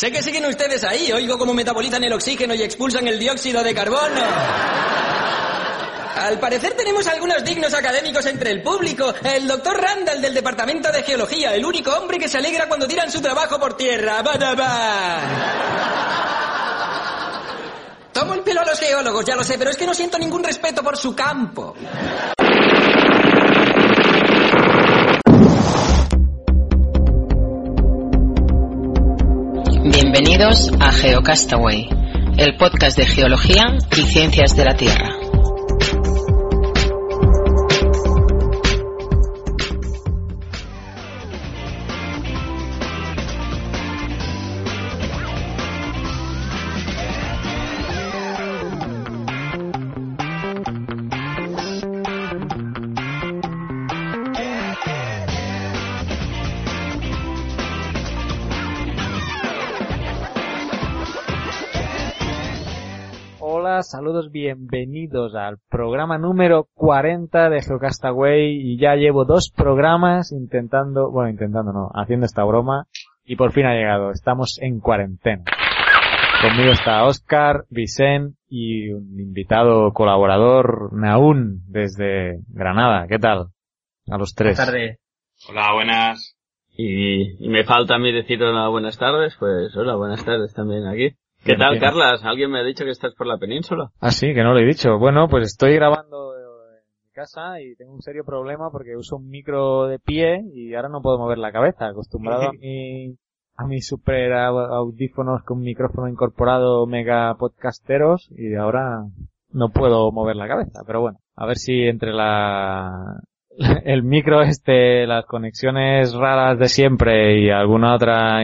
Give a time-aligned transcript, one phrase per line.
[0.00, 1.12] Sé que siguen ustedes ahí.
[1.12, 4.22] Oigo cómo metabolizan el oxígeno y expulsan el dióxido de carbono.
[6.16, 9.12] Al parecer tenemos algunos dignos académicos entre el público.
[9.22, 13.12] El doctor Randall del Departamento de Geología, el único hombre que se alegra cuando tiran
[13.12, 14.22] su trabajo por tierra.
[14.22, 15.20] ¡Badabá!
[18.10, 20.42] Tomo el pelo a los geólogos, ya lo sé, pero es que no siento ningún
[20.42, 21.74] respeto por su campo.
[30.22, 31.88] Bienvenidos a GeoCastaway,
[32.36, 35.29] el podcast de geología y ciencias de la Tierra.
[64.32, 71.72] Bienvenidos al programa número 40 de Geocastaway y ya llevo dos programas intentando, bueno, intentando
[71.72, 72.86] no, haciendo esta broma
[73.24, 75.42] y por fin ha llegado, estamos en cuarentena.
[76.42, 83.08] Conmigo está Oscar, Vicen y un invitado colaborador, Naún, desde Granada.
[83.08, 83.48] ¿Qué tal?
[84.08, 84.56] A los tres.
[84.56, 84.98] Buenas tardes.
[85.48, 86.36] Hola, buenas.
[86.76, 90.86] Y, y me falta a mí decir hola, buenas tardes, pues hola, buenas tardes también
[90.86, 91.16] aquí.
[91.44, 91.78] ¿Qué tal.
[91.78, 92.22] Carlas?
[92.24, 93.90] ¿Alguien me ha dicho que estás por la península?
[94.00, 94.98] Ah, sí, que no lo he dicho.
[94.98, 99.28] Bueno, pues estoy grabando en mi casa y tengo un serio problema porque uso un
[99.28, 101.86] micro de pie y ahora no puedo mover la cabeza.
[101.88, 103.16] Acostumbrado a mi,
[103.56, 109.00] a mis super au- audífonos con micrófono incorporado mega podcasteros y ahora
[109.50, 110.80] no puedo mover la cabeza.
[110.86, 113.18] Pero bueno, a ver si entre la,
[113.84, 118.42] el micro este, las conexiones raras de siempre y alguna otra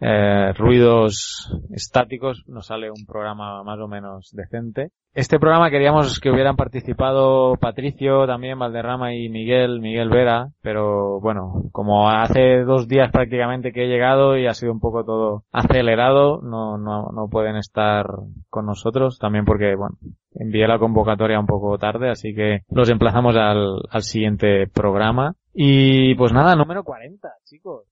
[0.00, 4.90] eh, ruidos estáticos nos sale un programa más o menos decente.
[5.12, 11.64] Este programa queríamos que hubieran participado Patricio, también Valderrama y Miguel, Miguel Vera, pero bueno,
[11.72, 16.40] como hace dos días prácticamente que he llegado y ha sido un poco todo acelerado,
[16.42, 18.06] no, no, no pueden estar
[18.48, 19.96] con nosotros, también porque, bueno,
[20.32, 25.34] envié la convocatoria un poco tarde, así que los emplazamos al, al siguiente programa.
[25.52, 27.84] Y pues nada, número 40, chicos.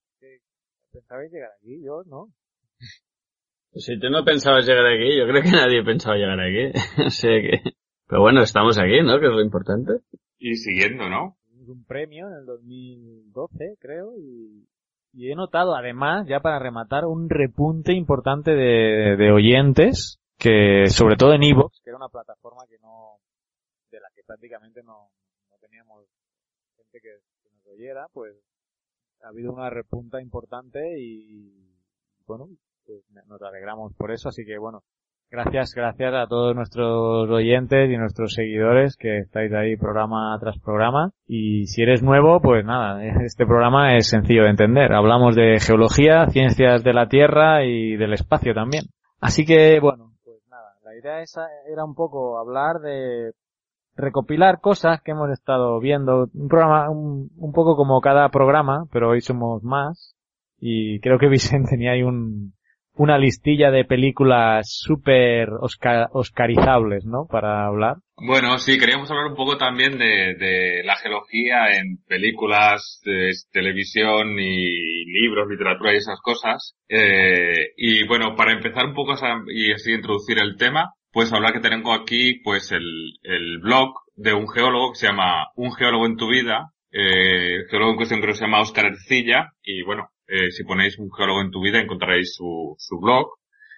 [0.98, 1.82] ¿Qué- ¿Pensabais llegar aquí?
[1.84, 2.28] Yo no.
[3.74, 6.72] Si tú no pensabas llegar aquí, yo creo que nadie pensaba llegar aquí.
[7.06, 7.72] o sea que...
[8.06, 9.20] Pero bueno, estamos aquí, ¿no?
[9.20, 10.00] Que es lo importante.
[10.38, 11.36] Y siguiendo, ¿no?
[11.46, 14.66] Tuvimos un premio en el 2012, creo, y,
[15.12, 21.16] y he notado además, ya para rematar, un repunte importante de, de oyentes, que sobre
[21.16, 23.18] todo en Evox, que era una plataforma que no,
[23.90, 25.10] de la que prácticamente no,
[25.50, 26.06] no teníamos
[26.76, 28.34] gente que, que nos oyera, pues
[29.24, 31.52] ha habido una repunta importante y
[32.26, 32.48] bueno,
[32.86, 34.82] pues nos alegramos por eso, así que bueno,
[35.30, 41.12] Gracias, gracias a todos nuestros oyentes y nuestros seguidores que estáis ahí programa tras programa.
[41.26, 44.90] Y si eres nuevo, pues nada, este programa es sencillo de entender.
[44.94, 48.84] Hablamos de geología, ciencias de la Tierra y del espacio también.
[49.20, 53.32] Así que, bueno, pues nada, la idea esa era un poco hablar de
[53.98, 56.28] recopilar cosas que hemos estado viendo.
[56.32, 60.14] Un programa, un, un poco como cada programa, pero hoy somos más.
[60.60, 62.54] Y creo que Vicente tenía ahí un,
[62.98, 67.26] una listilla de películas súper oscar- oscarizables, ¿no?
[67.26, 67.96] Para hablar.
[68.16, 75.04] Bueno, sí, queríamos hablar un poco también de, la geología en películas, de televisión y
[75.12, 76.74] libros, literatura y esas cosas.
[76.88, 79.14] Eh, y bueno, para empezar un poco
[79.48, 84.34] y así introducir el tema, pues hablar que tengo aquí pues el, el blog de
[84.34, 86.72] un geólogo que se llama Un geólogo en tu vida.
[86.90, 90.98] Eh, geólogo en cuestión creo que se llama Oscar Ercilla y bueno, eh, si ponéis
[90.98, 93.28] un geólogo en tu vida encontraréis su, su blog.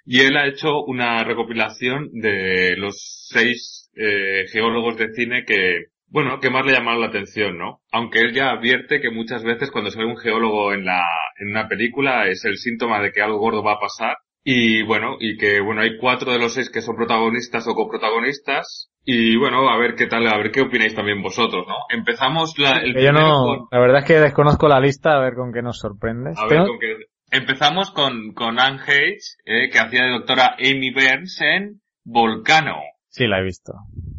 [0.04, 6.40] Y él ha hecho una recopilación de los seis eh, geólogos de cine que, bueno,
[6.40, 7.82] que más le llamaron la atención, ¿no?
[7.92, 11.06] Aunque él ya advierte que muchas veces cuando sale un geólogo en la,
[11.38, 14.16] en una película es el síntoma de que algo gordo va a pasar.
[14.42, 18.90] Y bueno, y que bueno, hay cuatro de los seis que son protagonistas o coprotagonistas.
[19.04, 21.74] Y bueno, a ver qué tal, a ver qué opináis también vosotros, ¿no?
[21.88, 25.34] Empezamos la, el yo no, con- la verdad es que desconozco la lista, a ver
[25.34, 26.30] con qué nos sorprende.
[26.36, 26.96] a ver, con qué-
[27.32, 32.76] Empezamos con, con Anne Hayes, eh, que hacía de doctora Amy Burns en Volcano.
[33.08, 33.72] Sí, la he visto.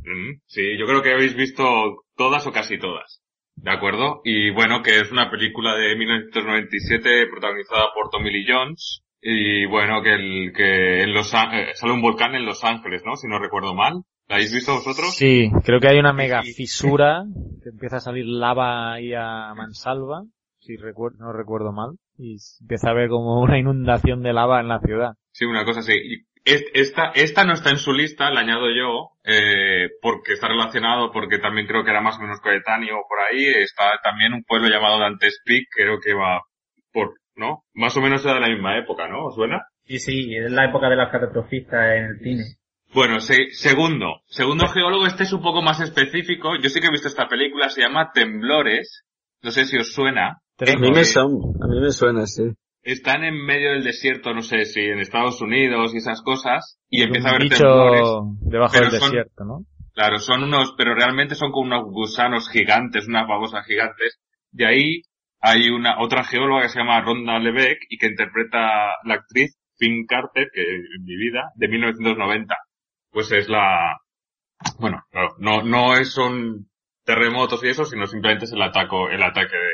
[0.04, 1.64] Mm, sí, yo creo que habéis visto
[2.16, 3.22] todas o casi todas.
[3.56, 4.22] ¿De acuerdo?
[4.24, 9.04] Y bueno, que es una película de 1997 protagonizada por Tommy Lee Jones.
[9.22, 13.16] Y bueno, que, el, que en Los eh, sale un volcán en Los Ángeles, ¿no?
[13.16, 14.04] Si no recuerdo mal.
[14.28, 15.14] ¿La habéis visto vosotros?
[15.16, 17.24] Sí, creo que hay una mega fisura
[17.62, 20.24] que empieza a salir lava ahí a mansalva.
[20.60, 24.70] si recuerdo, no recuerdo mal, y empieza a haber como una inundación de lava en
[24.70, 25.14] la ciudad.
[25.34, 25.94] Sí, una cosa así.
[25.94, 31.12] Y Esta, esta no está en su lista, la añado yo, eh, porque está relacionado,
[31.12, 33.46] porque también creo que era más o menos coetáneo por ahí.
[33.46, 36.42] Está también un pueblo llamado Dante's Peak, creo que va
[36.94, 37.64] por, ¿no?
[37.74, 39.26] Más o menos era de la misma época, ¿no?
[39.26, 39.66] ¿Os suena?
[39.86, 42.44] Sí, sí, es la época de las catastrofistas en el cine.
[42.94, 44.22] Bueno, se- segundo.
[44.28, 46.56] Segundo geólogo, este es un poco más específico.
[46.62, 49.04] Yo sí que he visto esta película, se llama Temblores.
[49.42, 50.42] No sé si os suena.
[50.60, 51.32] A mí me son,
[51.62, 52.44] a mí me suena, sí.
[52.84, 57.04] Están en medio del desierto, no sé si en Estados Unidos y esas cosas, y
[57.04, 58.10] empieza a haber temblores.
[58.42, 59.60] debajo Pero del son- desierto, ¿no?
[59.94, 64.20] Claro, son unos, pero realmente son como unos gusanos gigantes, unas babosas gigantes.
[64.52, 65.02] De ahí
[65.42, 70.06] hay una otra geóloga que se llama Ronda Lebeck y que interpreta la actriz Finn
[70.06, 72.56] Carter, que en mi vida, de 1990.
[73.12, 73.98] Pues es la,
[74.80, 76.68] bueno, claro, no, no es son
[77.04, 79.72] terremotos y eso, sino simplemente es el ataco, el ataque de,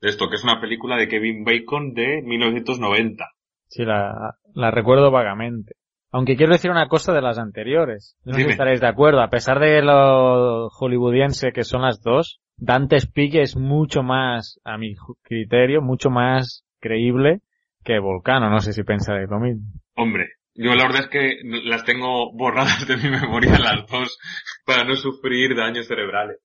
[0.00, 3.24] de esto, que es una película de Kevin Bacon de 1990.
[3.68, 5.74] Sí, la, la recuerdo vagamente.
[6.10, 8.16] Aunque quiero decir una cosa de las anteriores.
[8.24, 8.52] No sé si Dime.
[8.52, 9.20] estaréis de acuerdo.
[9.20, 14.78] A pesar de lo hollywoodiense que son las dos, Dante's Peak es mucho más, a
[14.78, 17.40] mi criterio, mucho más creíble
[17.84, 18.50] que Volcano.
[18.50, 19.64] No sé si pensáis lo mismo.
[19.96, 24.18] Hombre, yo la verdad es que las tengo borradas de mi memoria las dos
[24.64, 26.38] para no sufrir daños cerebrales.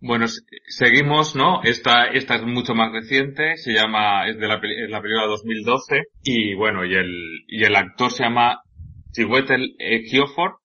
[0.00, 1.62] Bueno, se- seguimos, ¿no?
[1.62, 6.02] Esta, esta es mucho más reciente, se llama, es de la, es la película 2012,
[6.22, 8.60] y bueno, y el, y el actor se llama
[9.12, 10.58] Chiwetel Ejiofor,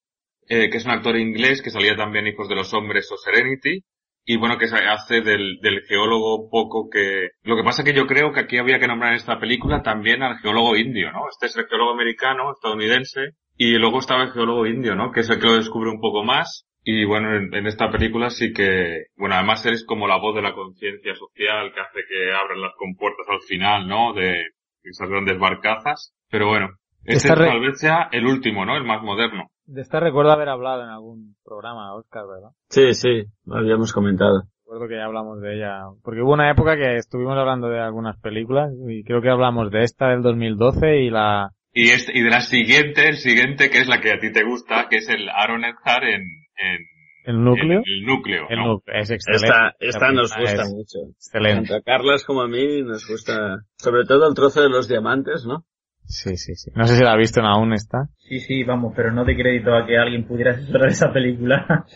[0.49, 3.85] eh, que es un actor inglés que salía también Hijos de los Hombres o Serenity,
[4.25, 7.29] y bueno, que se hace del, del geólogo poco que...
[7.43, 10.21] Lo que pasa que yo creo que aquí había que nombrar en esta película también
[10.23, 11.21] al geólogo indio, ¿no?
[11.29, 15.11] Este es el geólogo americano, estadounidense, y luego estaba el geólogo indio, ¿no?
[15.11, 16.65] Que es el que lo descubre un poco más.
[16.83, 20.41] Y bueno, en, en esta película sí que, bueno, además eres como la voz de
[20.41, 24.13] la conciencia social que hace que abran las compuertas al final, ¿no?
[24.13, 24.47] De
[24.83, 26.13] esas grandes barcazas.
[26.29, 26.69] Pero bueno,
[27.03, 28.77] este re- tal vez sea el último, ¿no?
[28.77, 29.49] El más moderno.
[29.71, 32.49] De esta recuerdo haber hablado en algún programa, Oscar, ¿verdad?
[32.69, 34.43] Sí, sí, lo habíamos comentado.
[34.65, 35.83] Recuerdo que ya hablamos de ella.
[36.03, 39.83] Porque hubo una época que estuvimos hablando de algunas películas y creo que hablamos de
[39.83, 41.51] esta del 2012 y la...
[41.71, 44.43] Y, este, y de la siguiente, el siguiente, que es la que a ti te
[44.43, 46.85] gusta, que es el Aaron Eckhart en, en,
[47.23, 47.81] ¿El núcleo?
[47.85, 48.67] el núcleo, El ¿no?
[48.73, 49.47] núcleo, es excelente.
[49.47, 50.99] Esta, esta nos gusta es mucho.
[51.15, 51.69] Excelente.
[51.69, 55.45] Tanto a Carlas como a mí nos gusta, sobre todo el trozo de los diamantes,
[55.45, 55.63] ¿no?
[56.11, 56.71] Sí, sí, sí.
[56.75, 58.09] No sé si la ha visto en aún esta.
[58.19, 61.85] Sí, sí, vamos, pero no de crédito a que alguien pudiera asesorar esa película.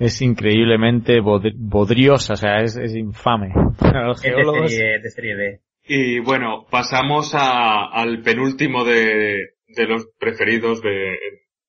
[0.00, 3.52] Es increíblemente bod- bodriosa, o sea, es, es infame.
[3.78, 5.60] Para los es de serie, de serie B.
[5.86, 11.16] Y bueno, pasamos a, al penúltimo de, de los preferidos de,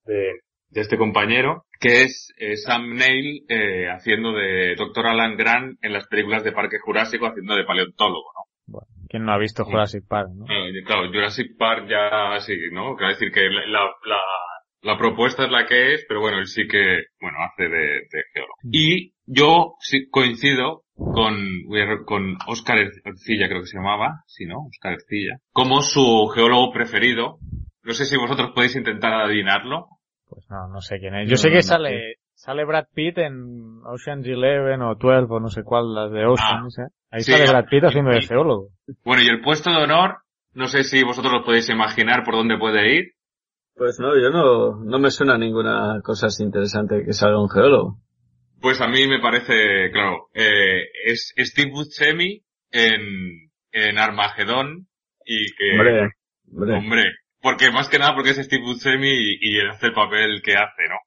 [0.05, 0.23] de,
[0.69, 5.05] de este compañero, que es eh, Sam Neill eh, haciendo de Dr.
[5.07, 8.73] Alan Grant en las películas de Parque Jurásico, haciendo de paleontólogo, ¿no?
[8.79, 10.45] Bueno, ¿Quién no ha visto Jurassic Park, no?
[10.45, 12.95] Eh, claro, Jurassic Park ya sí, ¿no?
[12.95, 14.17] Quiero decir que la, la, la,
[14.83, 18.23] la propuesta es la que es, pero bueno, él sí que, bueno, hace de, de
[18.33, 18.55] geólogo.
[18.71, 21.35] Y yo sí coincido con,
[22.05, 24.67] con Oscar Ercilla, creo que se llamaba, sí, ¿no?
[24.69, 27.37] Oscar Ercilla, como su geólogo preferido.
[27.83, 29.87] No sé si vosotros podéis intentar adivinarlo.
[30.29, 31.29] Pues no, no sé quién es.
[31.29, 35.63] Yo sé que sale, sale Brad Pitt en Ocean's Eleven o 12 o no sé
[35.63, 36.61] cuál, las de Ocean, Ah.
[36.63, 36.83] no sé.
[37.11, 37.49] Ahí Sí, sale.
[37.49, 38.69] Brad Pitt haciendo de geólogo.
[39.03, 40.17] Bueno, y el puesto de honor,
[40.53, 43.11] no sé si vosotros lo podéis imaginar por dónde puede ir.
[43.75, 47.97] Pues no, yo no, no me suena ninguna cosa así interesante que salga un geólogo.
[48.61, 53.01] Pues a mí me parece, claro, eh, es Steve Buscemi en,
[53.71, 54.87] en Armagedón
[55.25, 56.09] y que, Hombre,
[56.53, 56.73] hombre.
[56.77, 57.03] hombre,
[57.41, 60.53] porque más que nada porque es Steve Buscemi y, y él hace el papel que
[60.53, 60.97] hace, ¿no?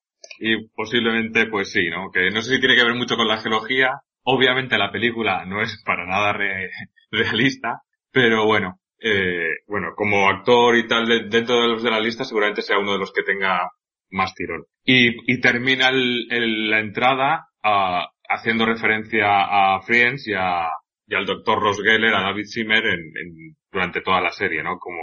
[0.40, 2.11] Y posiblemente, pues sí, ¿no?
[2.12, 3.90] Que no sé si tiene que ver mucho con la geología.
[4.25, 6.71] Obviamente la película no es para nada re-
[7.11, 12.00] realista, pero bueno, eh, bueno, como actor y tal de- dentro de los de la
[12.00, 13.69] lista seguramente sea uno de los que tenga
[14.11, 14.64] más tirón.
[14.85, 20.69] Y, y termina el- el- la entrada ah, haciendo referencia a Friends y, a,
[21.07, 24.78] y al doctor Ross Geller, a David Zimmer en, en- durante toda la serie, ¿no?
[24.78, 25.00] Como,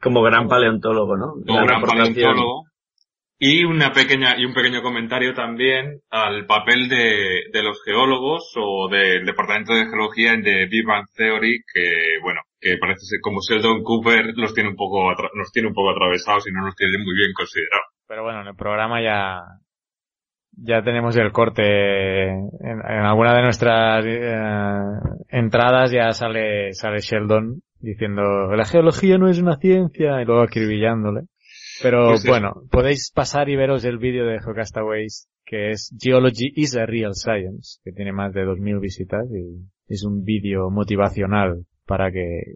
[0.00, 1.32] Como gran paleontólogo, ¿no?
[1.46, 1.80] como gran
[2.22, 2.64] paleontólogo.
[3.44, 8.88] Y una pequeña, y un pequeño comentario también al papel de, de los geólogos o
[8.88, 13.82] del departamento de geología The Big Bang Theory, que bueno, que parece ser como Sheldon
[13.82, 17.16] Cooper los tiene un poco, nos tiene un poco atravesados y no nos tiene muy
[17.16, 17.86] bien considerados.
[18.06, 19.40] Pero bueno, en el programa ya,
[20.52, 21.64] ya tenemos el corte.
[22.28, 29.28] En, en alguna de nuestras eh, entradas ya sale, sale Sheldon diciendo, la geología no
[29.28, 31.22] es una ciencia, y luego acribillándole.
[31.82, 36.76] Pero Pues bueno, podéis pasar y veros el vídeo de Geocastaways, que es Geology is
[36.76, 42.10] a Real Science, que tiene más de 2.000 visitas y es un vídeo motivacional para
[42.10, 42.54] que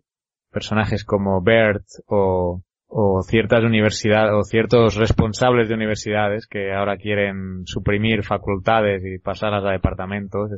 [0.51, 7.67] personajes como Bert o, o ciertas universidades o ciertos responsables de universidades que ahora quieren
[7.67, 10.51] suprimir facultades y pasarlas a departamentos.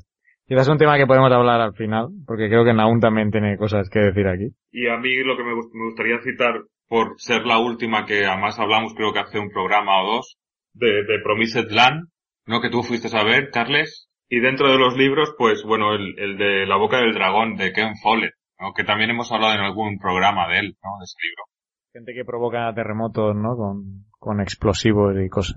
[0.47, 3.59] Quizás es un tema que podemos hablar al final, porque creo que Naun también tiene
[3.59, 4.49] cosas que decir aquí.
[4.71, 8.95] Y a mí lo que me gustaría citar, por ser la última que además hablamos,
[8.95, 10.39] creo que hace un programa o dos,
[10.73, 12.09] de, de Promised Land,
[12.47, 12.61] ¿no?
[12.61, 14.09] Que tú fuiste a ver, Carles.
[14.29, 17.73] Y dentro de los libros, pues bueno, el, el de La boca del dragón, de
[17.73, 18.73] Ken Follett, ¿no?
[18.75, 20.99] Que también hemos hablado en algún programa de él, ¿no?
[20.99, 21.45] De ese libro.
[21.93, 23.57] Gente que provoca terremotos, ¿no?
[23.57, 25.57] Con, con explosivos y cosas.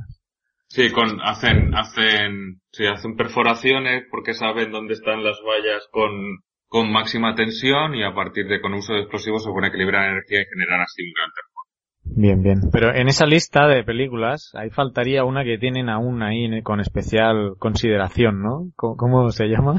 [0.67, 6.39] Sí, con, hacen, hacen, sí, hacen perforaciones porque saben dónde están las vallas con,
[6.71, 10.39] con máxima tensión y a partir de con uso de explosivos se pueden equilibrar energía
[10.41, 11.61] y generar así un gran terremoto.
[12.15, 12.71] Bien, bien.
[12.71, 16.63] Pero en esa lista de películas, ahí faltaría una que tienen aún ahí ¿no?
[16.63, 18.69] con especial consideración, ¿no?
[18.77, 19.73] ¿Cómo, cómo se llama?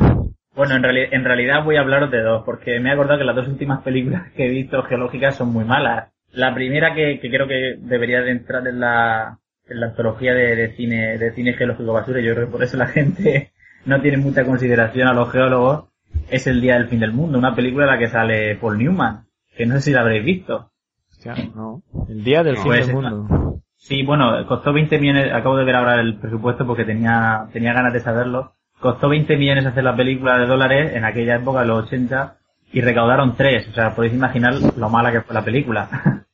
[0.54, 3.24] Bueno, en, reali- en realidad voy a hablaros de dos, porque me he acordado que
[3.24, 6.12] las dos últimas películas que he visto geológicas son muy malas.
[6.30, 10.56] La primera que, que creo que debería de entrar en la, en la antología de,
[10.56, 13.52] de cine de cine geológico basura, y yo creo que por eso la gente
[13.86, 15.86] no tiene mucha consideración a los geólogos,
[16.28, 19.24] es El Día del Fin del Mundo, una película en la que sale Paul Newman,
[19.56, 20.70] que no sé si la habréis visto.
[21.10, 21.82] Hostia, no.
[22.08, 23.60] El día del No, fin pues del mundo.
[23.76, 27.92] Sí, bueno, costó 20 millones, acabo de ver ahora el presupuesto porque tenía, tenía ganas
[27.92, 28.54] de saberlo.
[28.80, 32.36] Costó 20 millones hacer la película de dólares en aquella época, en los 80,
[32.72, 33.68] y recaudaron 3.
[33.68, 35.88] O sea, podéis imaginar lo mala que fue la película.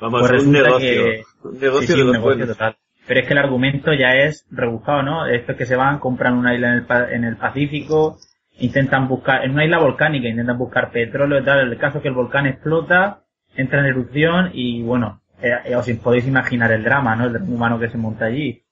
[0.00, 0.78] Vamos, Pues un negocio.
[0.80, 2.76] que- Un negocio Sí, sí, de un negocio total.
[3.06, 5.26] Pero es que el argumento ya es rebuscado, ¿no?
[5.26, 8.18] Esto es que se van, compran una isla en el, pa- en el Pacífico,
[8.58, 11.72] intentan buscar, en una isla volcánica, intentan buscar petróleo y tal.
[11.72, 13.22] El caso es que el volcán explota,
[13.56, 17.26] entra en erupción y bueno, eh, eh, os podéis imaginar el drama, ¿no?
[17.26, 18.62] El drama humano que se monta allí.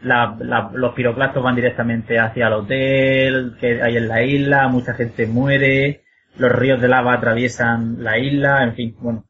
[0.00, 6.02] Los piroclastos van directamente hacia el hotel que hay en la isla, mucha gente muere,
[6.36, 9.24] los ríos de lava atraviesan la isla, en fin, bueno.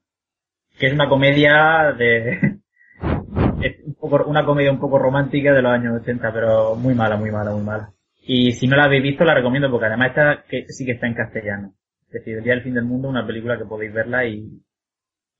[0.78, 2.58] Que es una comedia de,
[3.62, 7.16] es un poco, una comedia un poco romántica de los años 80, pero muy mala,
[7.16, 7.92] muy mala, muy mala.
[8.30, 11.06] Y si no la habéis visto, la recomiendo porque además esta que sí que está
[11.06, 11.72] en castellano.
[12.08, 14.60] Es decir, El Día del Fin del Mundo, una película que podéis verla y,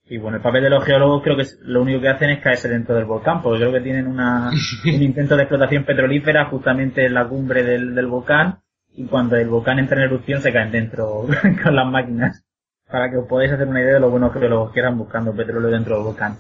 [0.06, 2.42] y bueno, el papel de los geólogos creo que es- lo único que hacen es
[2.42, 4.48] caerse dentro del volcán, porque creo que tienen una,
[4.86, 8.60] un intento de explotación petrolífera justamente en la cumbre del, del volcán
[8.94, 11.26] y cuando el volcán entra en erupción se caen dentro
[11.62, 12.42] con las máquinas.
[12.90, 15.68] Para que os podáis hacer una idea de lo buenos geólogos que eran buscando petróleo
[15.70, 16.38] dentro del volcán.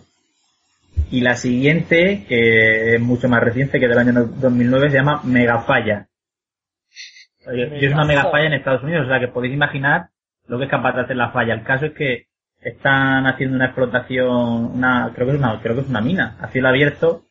[1.10, 6.06] Y la siguiente, que es mucho más reciente que del año 2009, se llama Megafalla.
[7.52, 10.08] Y es una megafalla en Estados Unidos, o sea que podéis imaginar
[10.46, 11.54] lo que es capaz de hacer la falla.
[11.54, 12.26] El caso es que
[12.60, 16.48] están haciendo una explotación, una, creo que es una, creo que es una mina, a
[16.48, 17.22] cielo abierto,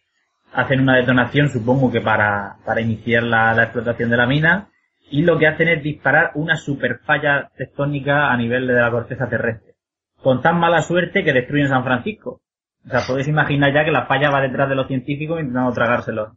[0.53, 4.69] hacen una detonación, supongo que para, para iniciar la, la explotación de la mina,
[5.09, 9.29] y lo que hacen es disparar una super falla tectónica a nivel de la corteza
[9.29, 9.75] terrestre.
[10.21, 12.41] Con tan mala suerte que destruyen San Francisco.
[12.85, 16.33] O sea, podéis imaginar ya que la falla va detrás de los científicos intentando tragárselos.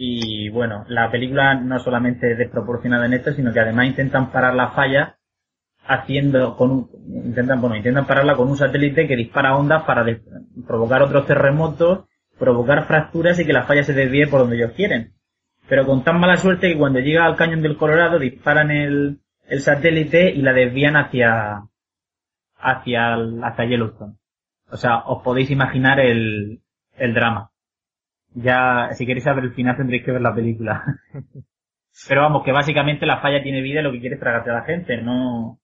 [0.00, 4.54] Y bueno, la película no solamente es desproporcionada en esto, sino que además intentan parar
[4.54, 5.16] la falla
[5.88, 6.90] haciendo con un,
[7.24, 10.06] intentan, bueno, intentan pararla con un satélite que dispara ondas para
[10.68, 12.04] provocar otros terremotos,
[12.38, 15.14] provocar fracturas y que la falla se desvíe por donde ellos quieren.
[15.68, 19.60] Pero con tan mala suerte que cuando llega al cañón del Colorado disparan el, el
[19.60, 21.64] satélite y la desvían hacia,
[22.56, 24.14] hacia, hacia Yellowstone.
[24.70, 26.60] O sea, os podéis imaginar el,
[26.96, 27.50] el drama.
[28.34, 30.84] Ya, si queréis saber el final tendréis que ver la película.
[32.08, 34.54] Pero vamos, que básicamente la falla tiene vida y lo que quiere es tragarse a
[34.54, 35.58] la gente, no,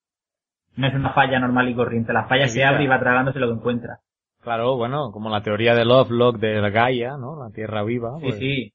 [0.75, 2.11] no es una falla normal y corriente.
[2.11, 3.99] La falla se abre y va tragándose lo que encuentra.
[4.41, 7.41] Claro, bueno, como la teoría de Lovelock de la Gaia, ¿no?
[7.41, 8.17] La Tierra viva.
[8.19, 8.73] Sí, pues- sí.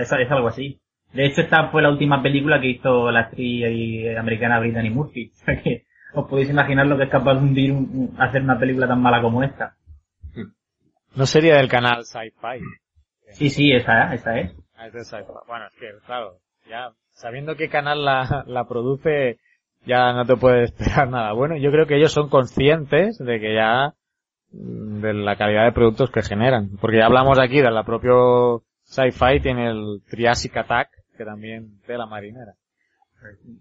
[0.00, 0.80] Es, es algo así.
[1.12, 5.30] De hecho, esta fue la última película que hizo la actriz eh, americana Brittany Murphy.
[5.40, 8.42] O sea que os podéis imaginar lo que es capaz de hundir un- un- hacer
[8.42, 9.76] una película tan mala como esta.
[11.14, 12.60] No sería del canal Sci-Fi.
[13.32, 14.52] Sí, sí, esa, esa es.
[14.76, 15.32] Ah, es Sci-Fi.
[15.46, 19.38] Bueno, es que, claro, ya sabiendo qué canal la, la produce,
[19.84, 21.56] ya no te puedes esperar nada bueno.
[21.56, 23.94] Yo creo que ellos son conscientes de que ya
[24.52, 26.70] mm, de la calidad de productos que generan.
[26.80, 31.98] Porque ya hablamos aquí de la propio Sci-Fi, tiene el Triassic Attack, que también de
[31.98, 32.54] la marinera.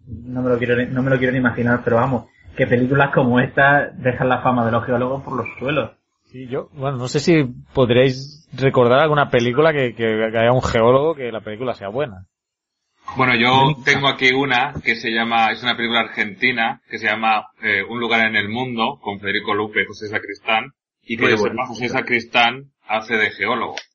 [0.08, 2.26] No me lo quiero, no me lo quiero ni imaginar, pero vamos,
[2.56, 5.92] que películas como esta dejan la fama de los geólogos por los suelos.
[6.32, 10.62] Sí, yo, bueno, no sé si podréis recordar alguna película que, que, que haya un
[10.62, 12.28] geólogo que la película sea buena.
[13.18, 17.48] Bueno, yo tengo aquí una que se llama, es una película argentina que se llama
[17.62, 20.72] eh, Un lugar en el mundo con Federico Lupe y José Sacristán
[21.04, 21.66] y que sepa.
[21.68, 23.76] José Sacristán hace de geólogo.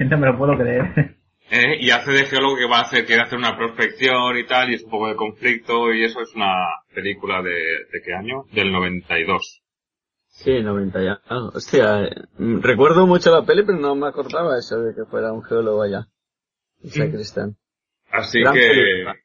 [0.00, 1.14] No me lo puedo creer.
[1.48, 1.76] ¿eh?
[1.78, 4.74] y hace de geólogo que va a hacer, quiere hacer una prospección y tal, y
[4.74, 6.56] es un poco de conflicto, y eso es una
[6.92, 8.46] película de, ¿de qué año?
[8.50, 9.62] Del 92.
[10.38, 11.20] Sí, 90 ya.
[11.28, 15.04] Ah, hostia, eh, mm, recuerdo mucho la peli, pero no me acordaba eso de que
[15.06, 16.06] fuera un geólogo allá.
[16.84, 17.56] O sea, Cristian.
[18.10, 19.16] Así Gran que, película.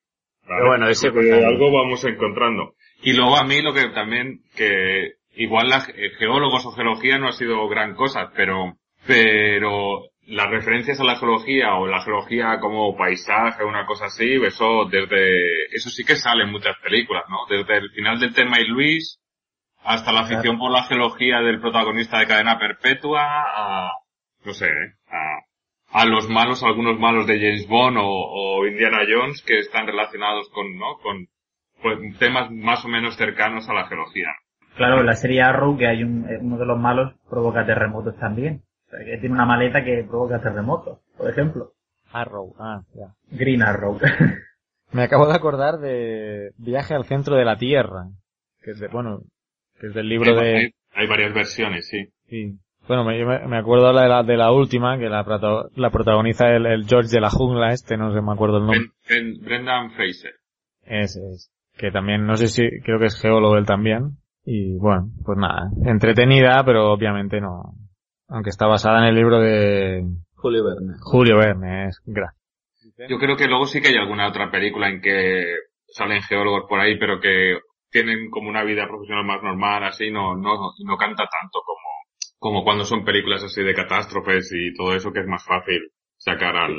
[0.47, 2.73] Pero bueno, ese algo vamos encontrando.
[3.03, 7.27] Y luego a mí lo que también, que igual la ge- geólogos o geología no
[7.27, 12.95] ha sido gran cosa, pero, pero las referencias a la geología o la geología como
[12.95, 17.37] paisaje o una cosa así, eso desde, eso sí que sale en muchas películas, ¿no?
[17.55, 19.19] Desde el final del tema y Luis
[19.83, 23.91] hasta la afición por la geología del protagonista de Cadena Perpetua a,
[24.45, 24.69] no sé,
[25.09, 29.87] a, a los malos, algunos malos de James Bond o, o Indiana Jones que están
[29.87, 30.97] relacionados con, ¿no?
[31.01, 31.27] Con
[31.81, 34.29] pues, temas más o menos cercanos a la geología.
[34.75, 38.17] Claro, en la serie Arrow, que hay un, eh, uno de los malos, provoca terremotos
[38.17, 38.63] también.
[38.87, 41.73] O sea, que tiene una maleta que provoca terremotos, por ejemplo.
[42.13, 43.13] Arrow, ah, ya.
[43.29, 43.99] Green Arrow.
[44.91, 48.07] Me acabo de acordar de Viaje al centro de la Tierra,
[48.61, 49.21] que es de, bueno,
[49.81, 52.05] que es del libro hay, de, hay- hay varias versiones, sí.
[52.27, 52.53] sí.
[52.87, 55.23] Bueno, me, yo me acuerdo de la, de la última, que la,
[55.75, 58.79] la protagoniza el, el George de la jungla este, no sé, me acuerdo el nombre.
[59.09, 60.33] Ben- Ben- Brendan Fraser.
[60.83, 61.51] Ese es.
[61.77, 64.17] Que también, no sé si, creo que es geólogo él también.
[64.45, 67.73] Y bueno, pues nada, entretenida, pero obviamente no.
[68.27, 70.03] Aunque está basada en el libro de
[70.35, 70.93] Julio Verne.
[71.01, 72.33] Julio Verne, es gra-
[73.07, 75.45] Yo creo que luego sí que hay alguna otra película en que
[75.87, 77.59] salen geólogos por ahí, pero que
[77.91, 81.89] tienen como una vida profesional más normal, así, no, no, no canta tanto como,
[82.39, 85.81] como cuando son películas así de catástrofes y todo eso, que es más fácil
[86.17, 86.75] sacar al,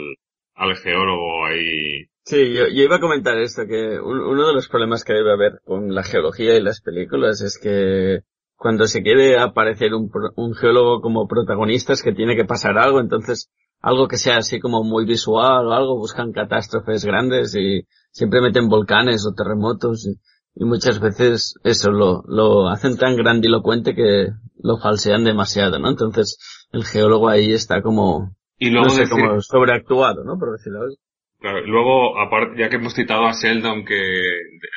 [0.54, 2.06] al geólogo ahí.
[2.24, 5.32] Sí, yo, yo iba a comentar esto, que un- uno de los problemas que debe
[5.32, 8.20] haber con la geología y las películas es que
[8.56, 13.00] cuando se quiere aparecer un, un geólogo como protagonista es que tiene que pasar algo,
[13.00, 13.50] entonces
[13.80, 18.68] algo que sea así como muy visual o algo, buscan catástrofes grandes y siempre meten
[18.68, 20.14] volcanes o terremotos y,
[20.54, 24.28] y muchas veces eso lo, lo hacen tan grandilocuente que
[24.62, 25.88] lo falsean demasiado, ¿no?
[25.90, 26.38] Entonces
[26.72, 30.38] el geólogo ahí está como, Y luego no sé, decir- como sobreactuado, ¿no?
[30.38, 30.96] Por decirlo así.
[31.40, 33.94] Claro, luego, aparte, ya que hemos citado a Sheldon que,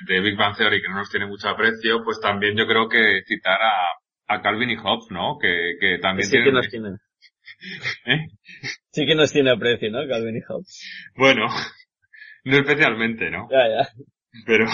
[0.07, 3.21] de, Big Bang Theory, que no nos tiene mucho aprecio, pues también yo creo que
[3.27, 5.37] citar a, a Calvin y Hobbes, ¿no?
[5.39, 6.53] Que, que también Sí que tienen...
[6.55, 6.89] nos tiene.
[8.07, 8.27] ¿Eh?
[8.89, 9.99] Sí que nos tiene aprecio, ¿no?
[10.07, 10.81] Calvin y Hobbes.
[11.15, 11.45] Bueno,
[12.45, 13.47] no especialmente, ¿no?
[13.51, 13.87] Ya, ya.
[14.47, 14.65] Pero,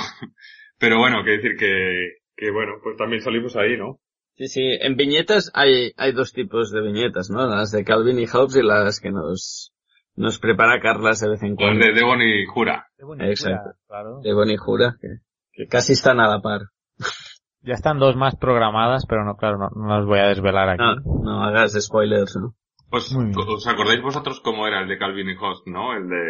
[0.82, 4.00] pero bueno, que decir que, que bueno, pues también salimos ahí, ¿no?
[4.36, 4.62] Sí, sí.
[4.82, 7.46] En viñetas hay, hay dos tipos de viñetas, ¿no?
[7.48, 9.74] Las de Calvin y Hobbes y las que nos,
[10.15, 11.86] nos prepara Carlas de vez en cuando.
[11.86, 12.88] de Devon y Jura.
[12.98, 13.72] Qué bonita, Exacto.
[13.88, 14.22] claro.
[14.22, 15.08] De Bonnie Jura, que,
[15.54, 16.62] que casi están a la par.
[17.63, 20.82] Ya están dos más programadas, pero no, claro, no, no las voy a desvelar aquí.
[20.84, 22.56] No, no hagas spoilers, ¿no?
[22.89, 23.15] Pues.
[23.15, 25.94] ¿os acordáis vosotros cómo era el de Calvin y Hobbes, no?
[25.96, 26.26] El de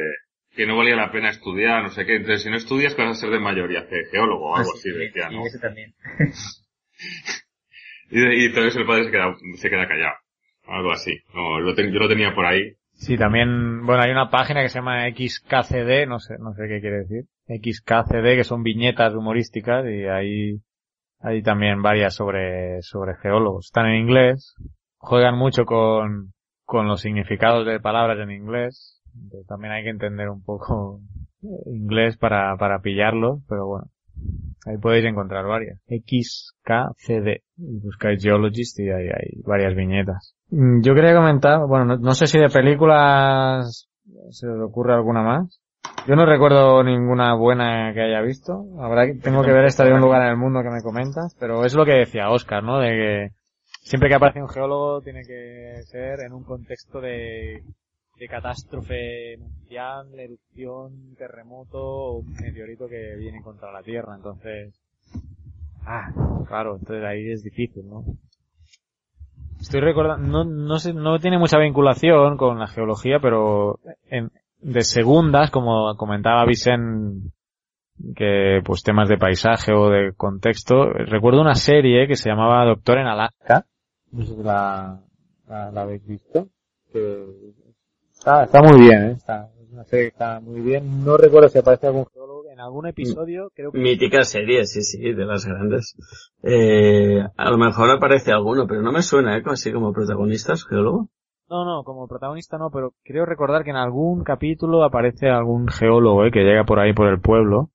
[0.56, 2.16] que no valía la pena estudiar, no sé qué.
[2.18, 4.90] Entonces, si no estudias, vas a ser de mayor y hace geólogo o algo así,
[4.92, 5.46] decía, y ¿no?
[5.46, 5.94] ese también.
[8.10, 10.16] Y, de- y entonces el padre se queda, se queda callado.
[10.68, 11.18] Algo así.
[11.34, 12.74] No, lo ten- yo lo tenía por ahí.
[12.94, 16.82] Sí, también, bueno, hay una página que se llama XKCD, no sé, no sé qué
[16.82, 17.24] quiere decir.
[17.48, 20.60] XKCD, que son viñetas humorísticas y ahí
[21.22, 23.68] hay también varias sobre, sobre geólogos.
[23.68, 24.56] Están en inglés,
[24.98, 26.34] juegan mucho con,
[26.66, 29.01] con los significados de palabras en inglés.
[29.47, 31.02] También hay que entender un poco
[31.65, 33.86] inglés para, para pillarlo, pero bueno.
[34.65, 35.80] Ahí podéis encontrar varias.
[35.88, 37.41] XKCD.
[37.58, 40.36] Y buscáis Geologist y ahí hay varias viñetas.
[40.50, 43.89] Mm, Yo quería comentar, bueno, no, no sé si de películas
[44.30, 45.62] se os ocurre alguna más.
[46.08, 48.65] Yo no recuerdo ninguna buena que haya visto.
[48.80, 51.36] Habrá que, tengo que ver esta de un lugar en el mundo que me comentas,
[51.39, 52.80] pero es lo que decía Oscar, ¿no?
[52.80, 53.30] De que
[53.82, 57.63] siempre que aparece un geólogo tiene que ser en un contexto de,
[58.21, 64.15] de catástrofe mundial, erupción, terremoto o un meteorito que viene contra la Tierra.
[64.15, 64.79] Entonces,
[65.88, 66.07] ah,
[66.47, 68.05] claro, entonces ahí es difícil, ¿no?
[69.60, 74.29] Estoy recordando, no, no sé, no tiene mucha vinculación con la geología, pero en,
[74.60, 77.31] de segundas, como comentaba Vicen,
[78.15, 82.99] que pues temas de paisaje o de contexto, recuerdo una serie que se llamaba Doctor
[82.99, 83.65] en Alaska,
[84.12, 85.01] no sé la,
[85.47, 86.49] la, habéis visto,
[88.21, 89.12] está, está muy bien, ¿eh?
[89.13, 92.60] está, es una serie que está muy bien, no recuerdo si aparece algún geólogo, en
[92.60, 95.95] algún episodio creo que Mítica serie, sí, sí, de las grandes.
[96.43, 99.43] Eh, a lo mejor aparece alguno, pero no me suena, ¿eh?
[99.45, 101.10] Así como protagonistas, geólogo.
[101.49, 106.23] No, no, como protagonista no, pero creo recordar que en algún capítulo aparece algún geólogo
[106.25, 107.71] eh, que llega por ahí por el pueblo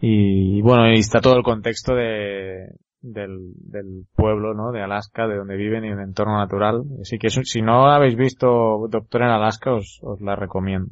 [0.00, 4.72] y bueno, y está todo el contexto de del, pueblo, ¿no?
[4.72, 6.82] De Alaska, de donde viven y el entorno natural.
[7.00, 10.90] Así que eso- si no habéis visto Doctor en Alaska, os, os la recomiendo.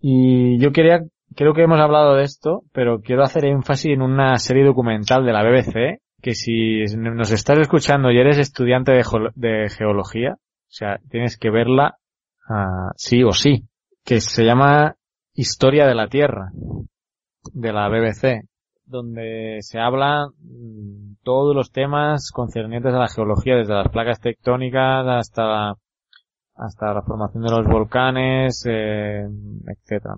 [0.00, 1.00] Y yo quería,
[1.34, 5.32] creo que hemos hablado de esto, pero quiero hacer énfasis en una serie documental de
[5.32, 9.04] la BBC, que si nos estás escuchando y eres estudiante de,
[9.34, 11.96] de geología, o sea, tienes que verla
[12.48, 13.68] ah, sí o sí,
[14.04, 14.96] que se llama
[15.34, 16.50] Historia de la Tierra,
[17.52, 18.48] de la BBC,
[18.86, 25.06] donde se hablan mm, todos los temas concernientes a la geología, desde las placas tectónicas
[25.06, 25.74] hasta
[26.54, 29.26] hasta la formación de los volcanes, eh,
[29.66, 30.14] etcétera.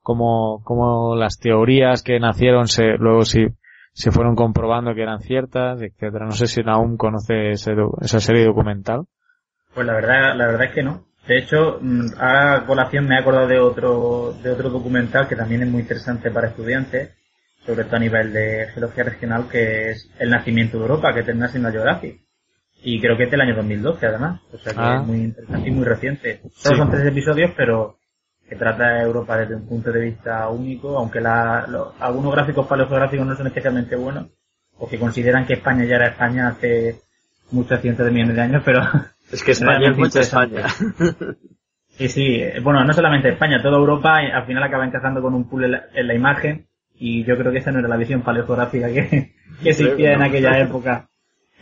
[0.00, 3.46] Como, como las teorías que nacieron se, luego sí
[3.92, 6.26] se fueron comprobando que eran ciertas, etcétera.
[6.26, 9.06] No sé si aún conoce ese esa serie documental.
[9.74, 11.06] Pues la verdad, la verdad es que no.
[11.26, 15.62] De hecho, mm, a colación me he acordado de otro, de otro documental que también
[15.62, 17.14] es muy interesante para estudiantes,
[17.66, 21.26] sobre todo a nivel de geología regional, que es El nacimiento de Europa, que es
[21.26, 22.20] del National Geographic.
[22.82, 24.40] Y creo que es del año 2012 además.
[24.52, 24.98] O sea que Ah.
[25.00, 26.40] es muy interesante y muy reciente.
[26.54, 26.82] Solo Sí.
[26.82, 27.96] son tres episodios, pero
[28.48, 32.66] que trata de Europa desde un punto de vista único, aunque la, lo- algunos gráficos
[32.68, 34.28] paleogeográficos no son especialmente buenos,
[34.78, 37.00] o que consideran que España ya era España hace
[37.50, 38.80] muchos cientos de millones de años, pero
[39.32, 40.20] Es que España es mucha.
[40.20, 40.66] España.
[41.98, 45.34] Sí, sí, eh, bueno, no solamente España, toda Europa eh, al final acaba encajando con
[45.34, 46.66] un pool en la, en la imagen
[46.98, 49.08] y yo creo que esa no era la visión paleogeográfica que,
[49.62, 51.08] que existía en aquella época.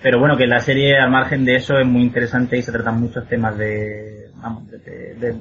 [0.02, 3.00] Pero bueno, que la serie al margen de eso es muy interesante y se tratan
[3.00, 5.34] muchos temas de, vamos, desde, de-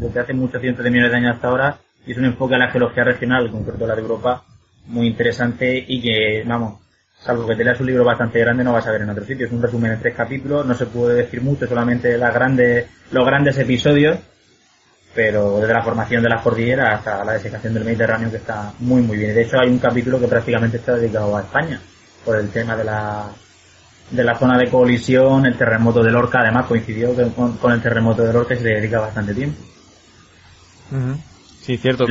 [0.00, 2.58] desde hace muchos cientos de millones de años hasta ahora y es un enfoque a
[2.58, 4.42] la geología regional, en concreto la de Europa,
[4.86, 6.80] muy interesante y que, vamos,
[7.20, 9.46] salvo que te leas un libro bastante grande no vas a ver en otro sitio.
[9.46, 13.24] Es un resumen en tres capítulos, no se puede decir mucho, solamente las grandes, los
[13.26, 14.18] grandes episodios,
[15.14, 19.02] pero desde la formación de las cordilleras hasta la desecación del Mediterráneo que está muy
[19.02, 19.34] muy bien.
[19.34, 21.80] De hecho hay un capítulo que prácticamente está dedicado a España,
[22.24, 23.26] por el tema de la
[24.10, 28.22] de la zona de colisión, el terremoto de Lorca, además coincidió con, con el terremoto
[28.22, 29.60] de Lorca y se le dedica bastante tiempo.
[31.60, 32.06] Sí, cierto.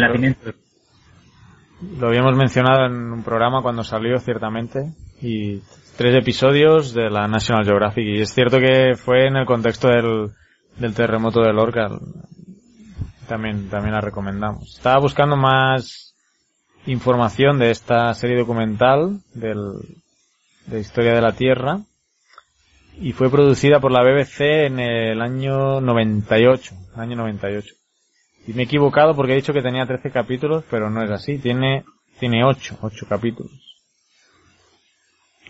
[1.99, 5.61] Lo habíamos mencionado en un programa cuando salió, ciertamente, y
[5.95, 8.05] tres episodios de la National Geographic.
[8.05, 10.31] Y es cierto que fue en el contexto del,
[10.77, 11.89] del terremoto de Lorca.
[13.27, 14.75] También, también la recomendamos.
[14.77, 16.15] Estaba buscando más
[16.85, 19.73] información de esta serie documental del,
[20.67, 21.81] de Historia de la Tierra
[22.99, 27.73] y fue producida por la BBC en el año 98, año 98.
[28.47, 31.37] Y me he equivocado porque he dicho que tenía 13 capítulos, pero no es así.
[31.37, 31.83] Tiene,
[32.19, 33.51] tiene 8, 8 capítulos.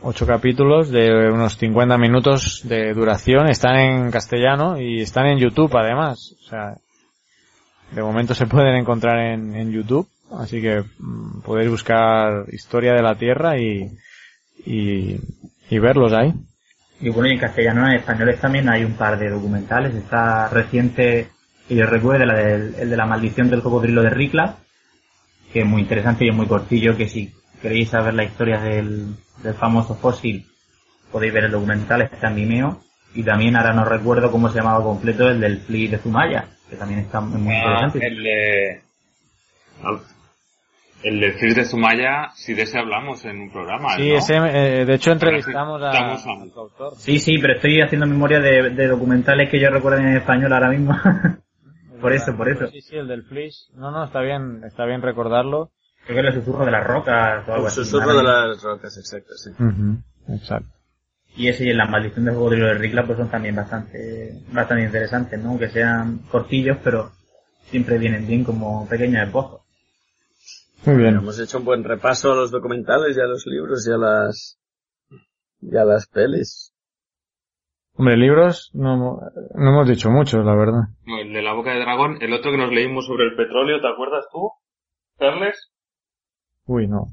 [0.01, 3.47] 8 capítulos de unos 50 minutos de duración.
[3.49, 6.35] Están en castellano y están en YouTube además.
[6.39, 6.77] O sea,
[7.91, 10.07] de momento se pueden encontrar en, en YouTube.
[10.31, 13.89] Así que mm, podéis buscar Historia de la Tierra y,
[14.65, 16.33] y, verlos ahí.
[16.99, 19.95] Y bueno, y en castellano, en españoles también hay un par de documentales.
[19.95, 21.29] Está reciente,
[21.67, 24.57] que yo recuerdo, la el de la maldición del cocodrilo de Ricla,
[25.53, 29.15] que es muy interesante y es muy cortillo, que si queréis saber la historia del,
[29.43, 30.45] del famoso fósil,
[31.11, 32.81] podéis ver el documental, está en Vimeo.
[33.13, 36.75] Y también ahora no recuerdo cómo se llamaba completo, el del Fli de Zumaya, que
[36.75, 38.07] también está muy Ah, interesante.
[38.07, 38.81] el de...
[41.03, 44.17] El de Fir de Zumaya, si de ese hablamos en un programa, Sí, ¿no?
[44.17, 46.93] ese, eh, de hecho entrevistamos a, Estamos a- a su autor.
[46.97, 50.69] Sí, sí, pero estoy haciendo memoria de, de documentales que yo recuerdo en español ahora
[50.69, 50.93] mismo.
[52.01, 52.67] por eso, por eso.
[52.67, 53.69] Sí, sí, el del Flish.
[53.75, 55.69] No, no, está bien, está bien recordarlo.
[56.07, 57.83] Creo que es el susurro de las rocas o algo El así.
[57.85, 59.51] susurro de las rocas, exacto, sí.
[60.33, 60.67] Exacto.
[61.37, 65.41] Y ese y la maldición del cocodrilo de Ricla pues son también bastante, bastante interesantes,
[65.41, 65.49] ¿no?
[65.49, 67.11] Aunque sean cortillos, pero
[67.61, 69.61] siempre vienen bien como pequeños esbozos.
[70.85, 71.17] Muy bien.
[71.17, 74.59] Hemos hecho un buen repaso a los documentales y a los libros y a las,
[75.61, 76.73] y a las pelis.
[77.93, 80.89] Hombre, libros no, no hemos dicho muchos, la verdad.
[81.05, 83.79] No, el de la boca de dragón, el otro que nos leímos sobre el petróleo,
[83.81, 84.51] ¿te acuerdas tú?
[85.17, 85.71] Carles?
[86.65, 87.07] Uy, no.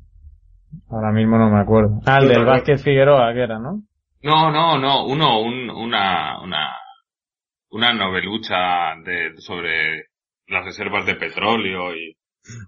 [0.91, 2.01] Ahora mismo no me acuerdo.
[2.07, 2.45] Ah, el del.
[2.45, 3.83] Vázquez Figueroa, que era, ¿no?
[4.25, 6.71] No, no, no, uno, un, una, una,
[7.71, 10.07] una novelucha de, sobre
[10.47, 12.17] las reservas de petróleo y,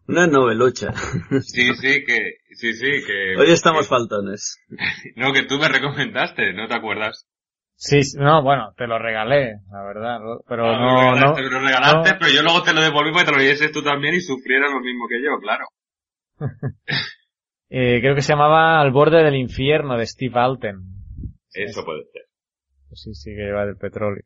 [0.06, 0.92] Una novelucha.
[1.40, 4.58] sí, sí, que, sí, sí, que, Hoy estamos que- faltones.
[5.16, 7.26] no, que tú me recomendaste, ¿no te acuerdas?
[7.78, 11.60] Sí, no, bueno, te lo regalé, la verdad, pero Ah, no, regalaste, no, me lo
[11.60, 12.16] regalaste, no.
[12.18, 14.70] pero yo luego te lo devolví para que te lo leyeses tú también y sufrieras
[14.72, 15.64] lo mismo que yo, claro.
[17.70, 20.92] eh, creo que se llamaba Al borde del infierno de Steve Alten.
[21.56, 22.22] Eso puede ser.
[22.88, 24.22] Pues sí, sí que va del petróleo.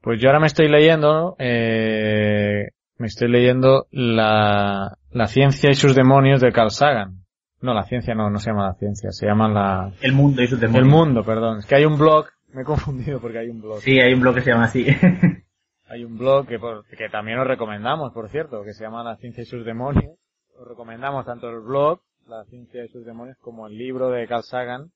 [0.00, 2.68] Pues yo ahora me estoy leyendo, eh,
[2.98, 7.24] me estoy leyendo la, la ciencia y sus demonios de Carl Sagan.
[7.60, 10.46] No, la ciencia no, no se llama la ciencia, se llama la, El mundo y
[10.46, 10.84] sus demonios.
[10.84, 11.58] el mundo, perdón.
[11.60, 13.80] Es que hay un blog, me he confundido porque hay un blog.
[13.80, 14.86] Sí, hay un blog que se llama así.
[15.86, 19.16] Hay un blog que, por- que también os recomendamos, por cierto, que se llama La
[19.16, 20.16] ciencia y sus demonios.
[20.58, 24.42] Os recomendamos tanto el blog, La ciencia y sus demonios, como el libro de Carl
[24.42, 24.90] Sagan,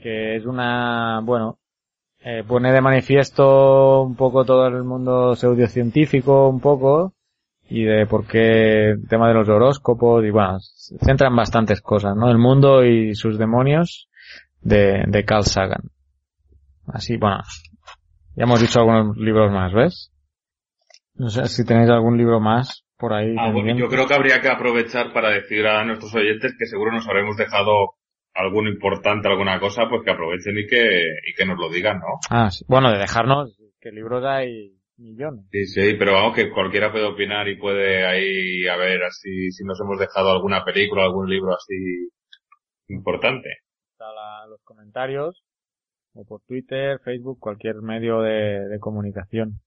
[0.00, 1.58] que es una, bueno,
[2.20, 7.14] eh, pone de manifiesto un poco todo el mundo pseudocientífico, un poco,
[7.68, 11.80] y de por qué el tema de los horóscopos, y bueno, se centra en bastantes
[11.80, 12.30] cosas, ¿no?
[12.30, 14.08] El mundo y sus demonios
[14.60, 15.90] de, de Carl Sagan.
[16.86, 17.42] Así, bueno,
[18.36, 20.12] ya hemos dicho algunos libros más, ¿ves?
[21.14, 23.34] No sé si tenéis algún libro más por ahí.
[23.38, 26.92] Ah, bueno, yo creo que habría que aprovechar para decir a nuestros oyentes que seguro
[26.92, 27.94] nos habremos dejado
[28.34, 32.18] alguno importante, alguna cosa, pues que aprovechen y que, y que nos lo digan, ¿no?
[32.30, 32.64] Ah, sí.
[32.68, 35.44] Bueno, de dejarnos, que libros hay millones.
[35.50, 39.64] Sí, sí, pero vamos, que cualquiera puede opinar y puede ahí a ver así si
[39.64, 42.08] nos hemos dejado alguna película, algún libro así
[42.88, 43.48] importante.
[43.92, 45.42] Está la- los comentarios,
[46.14, 49.60] o por Twitter, Facebook, cualquier medio de, de comunicación.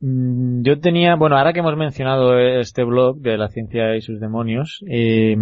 [0.00, 4.20] Mm, Yo tenía, bueno, ahora que hemos mencionado este blog de la ciencia y sus
[4.20, 5.36] demonios, eh,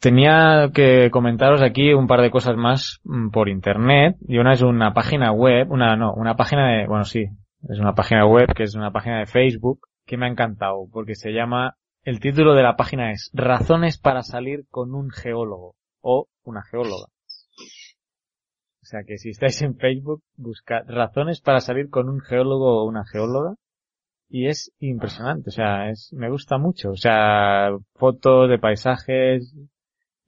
[0.00, 4.16] tenía que comentaros aquí un par de cosas más mm, por internet.
[4.26, 7.26] Y una es una página web, una no, una página de, bueno, sí,
[7.68, 11.14] es una página web que es una página de Facebook que me ha encantado porque
[11.14, 16.26] se llama, el título de la página es Razones para salir con un geólogo o
[16.42, 17.06] una geóloga.
[18.82, 22.88] O sea que si estáis en Facebook, buscad razones para salir con un geólogo o
[22.88, 23.54] una geóloga.
[24.28, 26.90] Y es impresionante, o sea, es, me gusta mucho.
[26.90, 29.54] O sea, fotos de paisajes,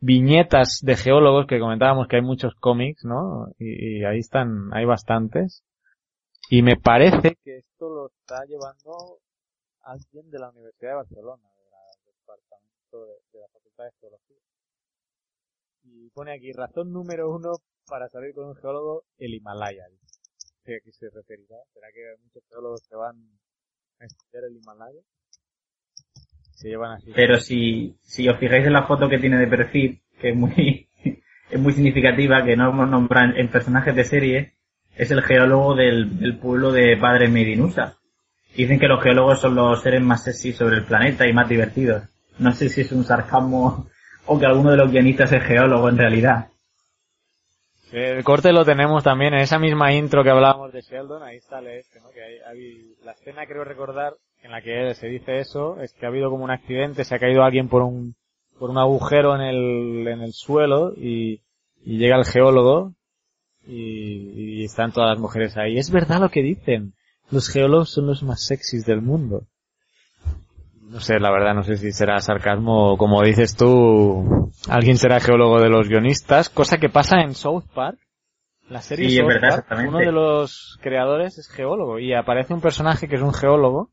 [0.03, 3.47] viñetas de geólogos que comentábamos que hay muchos cómics, ¿no?
[3.59, 5.65] Y, ahí están, hay bastantes.
[6.51, 9.21] Y me parece que esto lo está llevando
[9.83, 11.49] alguien de la Universidad de Barcelona,
[12.05, 14.37] del departamento de, la Facultad de Geología.
[15.85, 17.53] Y pone aquí, razón número uno
[17.87, 19.85] para salir con un geólogo, el Himalaya.
[19.85, 21.57] A qué se referirá.
[21.73, 23.17] ¿Será que muchos geólogos se van
[24.01, 25.01] a estudiar el Himalaya?
[26.63, 27.11] Se llevan así.
[27.15, 30.87] Pero si, si os fijáis en la foto que tiene de perfil, que es muy,
[31.51, 34.53] es muy significativa, que no hemos nombrado en, en personajes de serie,
[34.97, 37.97] es el geólogo del, del pueblo de Padre Medinusa.
[38.57, 42.05] Dicen que los geólogos son los seres más sexy sobre el planeta y más divertidos.
[42.39, 43.89] No sé si es un sarcasmo
[44.27, 46.47] o que alguno de los guionistas es geólogo en realidad.
[47.91, 51.79] El corte lo tenemos también en esa misma intro que hablábamos de Sheldon, ahí sale
[51.81, 52.09] este, ¿no?
[52.11, 56.07] Que hay, hay- la escena creo recordar en la que se dice eso, es que
[56.07, 58.15] ha habido como un accidente, se ha caído alguien por un,
[58.59, 61.41] por un agujero en el, en el suelo y,
[61.85, 62.93] y llega el geólogo
[63.67, 65.79] y, y están todas las mujeres ahí.
[65.79, 66.95] Es verdad lo que dicen,
[67.31, 69.45] los geólogos son los más sexys del mundo.
[70.83, 75.21] No sé, la verdad, no sé si será sarcasmo o como dices tú, alguien será
[75.21, 77.99] geólogo de los guionistas, cosa que pasa en South Park.
[78.69, 79.89] La serie Sí, South verdad, Park, exactamente.
[79.89, 83.91] uno de los creadores es geólogo y aparece un personaje que es un geólogo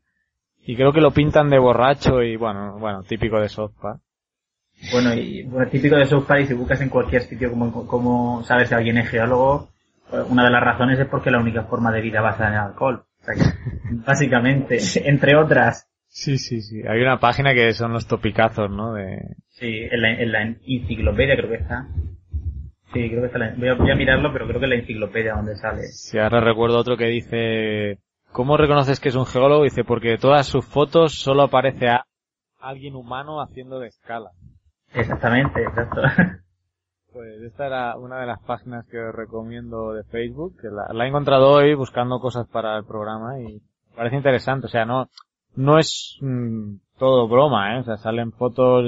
[0.70, 4.00] y creo que lo pintan de borracho y bueno, bueno, típico de South Park.
[4.92, 8.44] Bueno, y bueno, típico de South Park y si buscas en cualquier sitio como, como
[8.44, 9.68] sabes si alguien es geólogo,
[10.08, 12.60] pues una de las razones es porque la única forma de vida basada en el
[12.60, 13.02] alcohol.
[13.20, 13.42] O sea que,
[14.06, 16.82] básicamente, entre otras, Sí, sí, sí.
[16.88, 18.94] Hay una página que son los topicazos, ¿no?
[18.94, 19.18] De...
[19.48, 21.86] sí, en la, en la enciclopedia creo que está.
[22.92, 23.38] Sí, creo que está.
[23.38, 25.82] la- voy, a, voy a mirarlo, pero creo que es la enciclopedia donde sale.
[25.82, 27.98] Si ahora recuerdo otro que dice,
[28.32, 29.64] ¿cómo reconoces que es un geólogo?
[29.64, 32.04] Dice, porque todas sus fotos solo aparece a
[32.60, 34.30] alguien humano haciendo de escala.
[34.94, 36.00] Exactamente, exacto.
[37.12, 41.04] Pues esta era una de las páginas que os recomiendo de Facebook, que la, la
[41.04, 43.60] he encontrado hoy buscando cosas para el programa y
[43.96, 44.66] parece interesante.
[44.66, 45.08] O sea, no,
[45.56, 47.80] no es mm, todo broma, ¿eh?
[47.80, 48.84] O sea, salen fotos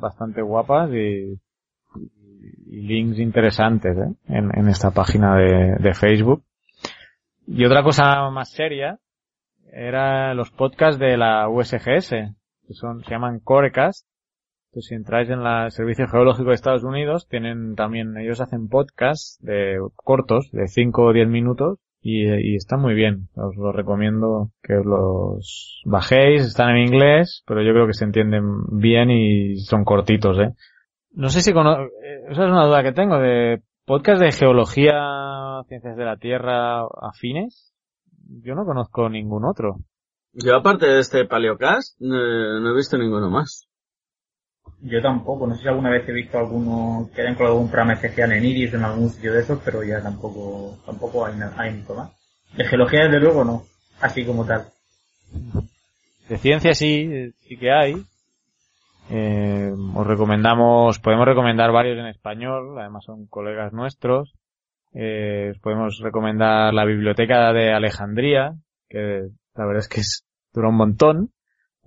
[0.00, 1.38] bastante guapas y, y-
[2.66, 4.14] y links interesantes, ¿eh?
[4.28, 6.42] En, en esta página de, de Facebook.
[7.52, 9.00] Y otra cosa más seria
[9.72, 14.06] era los podcasts de la USGS, que son, se llaman Corecast.
[14.68, 19.36] Entonces, si entráis en el Servicio Geológico de Estados Unidos, tienen también, ellos hacen podcasts
[19.42, 23.28] de cortos, de 5 o 10 minutos, y, están muy bien.
[23.34, 28.04] Os los recomiendo que os los bajéis, están en inglés, pero yo creo que se
[28.04, 30.54] entienden bien y son cortitos, eh.
[31.12, 33.60] No sé si cono eh, esa es una duda que tengo, de
[33.90, 37.74] podcast de geología, ciencias de la tierra afines.
[38.40, 39.78] Yo no conozco ningún otro.
[40.32, 43.66] Yo aparte de este Paleocast, no, no he visto ninguno más.
[44.80, 47.94] Yo tampoco, no sé si alguna vez he visto alguno que hayan colgado algún programa
[47.94, 51.74] especial en Iris o en algún sitio de esos, pero ya tampoco, tampoco hay, hay
[51.74, 52.12] mucho más.
[52.56, 53.64] De geología desde luego no,
[54.00, 54.66] así como tal.
[56.28, 57.96] De ciencia sí, sí que hay.
[59.12, 64.34] Eh, os recomendamos, podemos recomendar varios en español, además son colegas nuestros.
[64.94, 68.54] Eh, os podemos recomendar la biblioteca de Alejandría,
[68.88, 71.30] que La verdad es que es, dura un montón,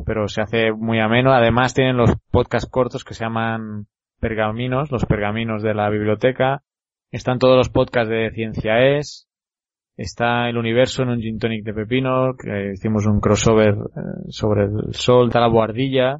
[0.06, 1.32] pero se hace muy ameno.
[1.32, 3.88] Además tienen los podcasts cortos que se llaman
[4.20, 6.62] pergaminos, los pergaminos de la biblioteca.
[7.10, 9.28] Están todos los podcasts de Ciencia Es.
[9.96, 14.66] Está el universo en un gin tonic de pepino, que hicimos un crossover eh, sobre
[14.66, 16.20] el sol, está la boardilla,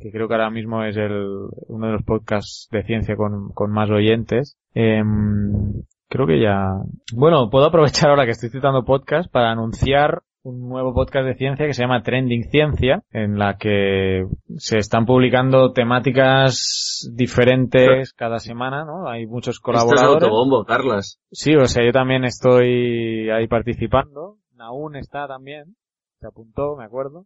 [0.00, 3.70] que creo que ahora mismo es el, uno de los podcasts de ciencia con, con
[3.70, 4.56] más oyentes.
[4.74, 6.68] Em, creo que ya...
[7.14, 11.66] Bueno, puedo aprovechar ahora que estoy citando podcast para anunciar un nuevo podcast de ciencia
[11.66, 18.84] que se llama Trending Ciencia, en la que se están publicando temáticas diferentes cada semana,
[18.84, 19.08] ¿no?
[19.08, 20.22] Hay muchos Esto es colaboradores.
[20.24, 21.18] autobombo, Carlas.
[21.30, 24.36] Sí, o sea, yo también estoy ahí participando.
[24.54, 25.76] Naún está también.
[26.20, 27.24] Se apuntó, me acuerdo.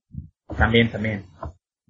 [0.56, 1.24] También, también.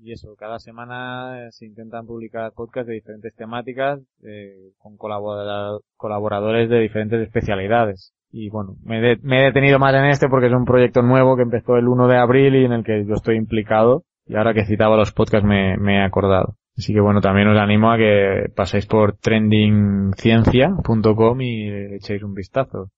[0.00, 5.76] Y eso, cada semana eh, se intentan publicar podcasts de diferentes temáticas eh, con colabora-
[5.96, 8.14] colaboradores de diferentes especialidades.
[8.30, 11.42] Y bueno, me, me he detenido más en este porque es un proyecto nuevo que
[11.42, 14.04] empezó el 1 de abril y en el que yo estoy implicado.
[14.26, 16.54] Y ahora que citaba los podcasts me, he acordado.
[16.76, 22.90] Así que bueno, también os animo a que paséis por trendingciencia.com y echéis un vistazo.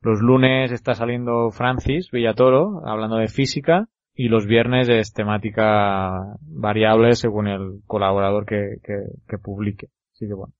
[0.00, 3.86] Los lunes está saliendo Francis Villatoro hablando de física
[4.18, 8.94] y los viernes es temática variable según el colaborador que, que,
[9.28, 9.90] que publique.
[10.12, 10.52] Así que bueno.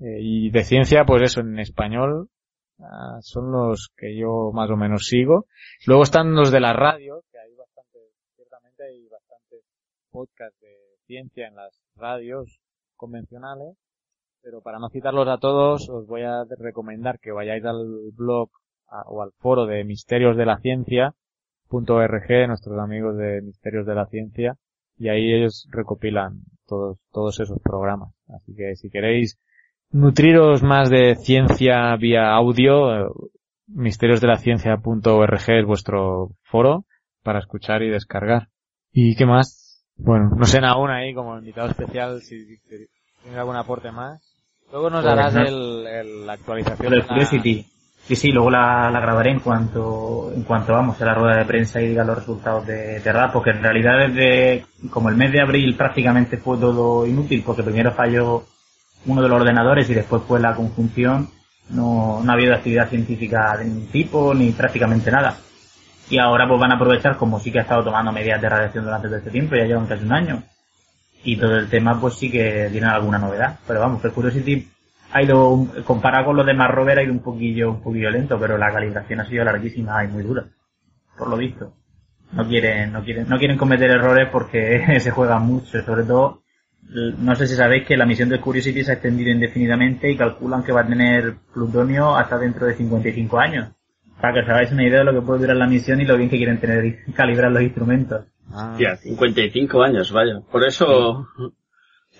[0.00, 2.28] Eh, y de ciencia, pues eso, en español
[2.78, 5.46] ah, son los que yo más o menos sigo.
[5.86, 8.00] Luego están los de la radio, que hay bastante,
[8.34, 9.64] ciertamente hay bastantes
[10.10, 10.76] podcasts de
[11.06, 12.60] ciencia en las radios
[12.96, 13.78] convencionales,
[14.42, 18.50] pero para no citarlos a todos, os voy a recomendar que vayáis al blog
[19.06, 21.14] o al foro de Misterios de la Ciencia,
[21.68, 24.56] .org, nuestros amigos de Misterios de la Ciencia,
[24.98, 28.12] y ahí ellos recopilan todos, todos esos programas.
[28.28, 29.38] Así que si queréis
[29.90, 33.08] nutriros más de ciencia vía audio, eh,
[33.68, 36.84] misteriosdelaciencia.org es vuestro foro
[37.22, 38.48] para escuchar y descargar.
[38.92, 39.84] ¿Y qué más?
[39.96, 44.22] Bueno, no sé aún ahí como invitado especial si, tienes algún aporte más.
[44.70, 47.06] Luego nos Pues darás el, el- la actualización de la-.
[48.06, 51.80] Sí, sí, luego la, grabaré en cuanto, en cuanto vamos a la rueda de prensa
[51.80, 55.40] y diga los resultados de, de RAD, porque en realidad desde, como el mes de
[55.40, 58.44] abril prácticamente fue todo inútil, porque primero falló
[59.06, 61.28] uno de los ordenadores y después fue la conjunción,
[61.70, 65.36] no, no ha habido actividad científica de ningún tipo, ni prácticamente nada.
[66.08, 68.84] Y ahora pues van a aprovechar, como sí que ha estado tomando medidas de radiación
[68.84, 70.42] durante todo este tiempo, ya llevan casi un año.
[71.24, 73.58] Y todo el tema pues sí que tiene alguna novedad.
[73.66, 74.68] Pero vamos, que el Curiosity
[75.16, 78.58] ha ido, comparado con los demás rover, ha ido un poquillo, un poquillo lento, pero
[78.58, 80.44] la calibración ha sido larguísima y muy dura.
[81.16, 81.72] Por lo visto.
[82.32, 86.42] No quieren, no quieren, no quieren cometer errores porque se juegan mucho, sobre todo,
[87.18, 90.62] no sé si sabéis que la misión del Curiosity se ha extendido indefinidamente y calculan
[90.62, 93.70] que va a tener plutonio hasta dentro de 55 años.
[94.20, 96.16] Para que os hagáis una idea de lo que puede durar la misión y lo
[96.16, 98.26] bien que quieren tener calibrar los instrumentos.
[98.52, 100.40] Ah, Ya, 55 años, vaya.
[100.50, 101.26] Por eso...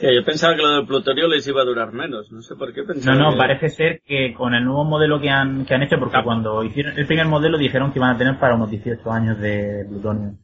[0.00, 2.30] Ya, yo pensaba que lo del plutonio les iba a durar menos.
[2.30, 5.20] No sé por qué No, pensaba no, que- parece ser que con el nuevo modelo
[5.20, 8.18] que han, que han hecho, porque cuando hicieron el primer modelo dijeron que iban a
[8.18, 10.34] tener para unos 18 años de plutonio.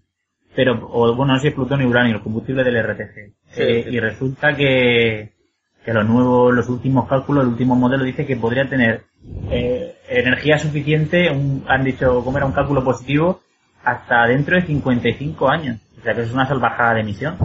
[0.54, 3.32] Pero, o bueno, no sé si es plutonio y uranio, el combustible del RTG.
[3.48, 3.90] Sí, Eh, sí.
[3.94, 5.32] Y resulta que,
[5.84, 9.02] que los nuevos, los últimos cálculos, el último modelo dice que podría tener
[9.50, 13.40] eh, energía suficiente, un- han dicho, como era un cálculo positivo,
[13.84, 15.78] hasta dentro de 55 años.
[15.98, 17.38] O sea que es una salvajada de emisión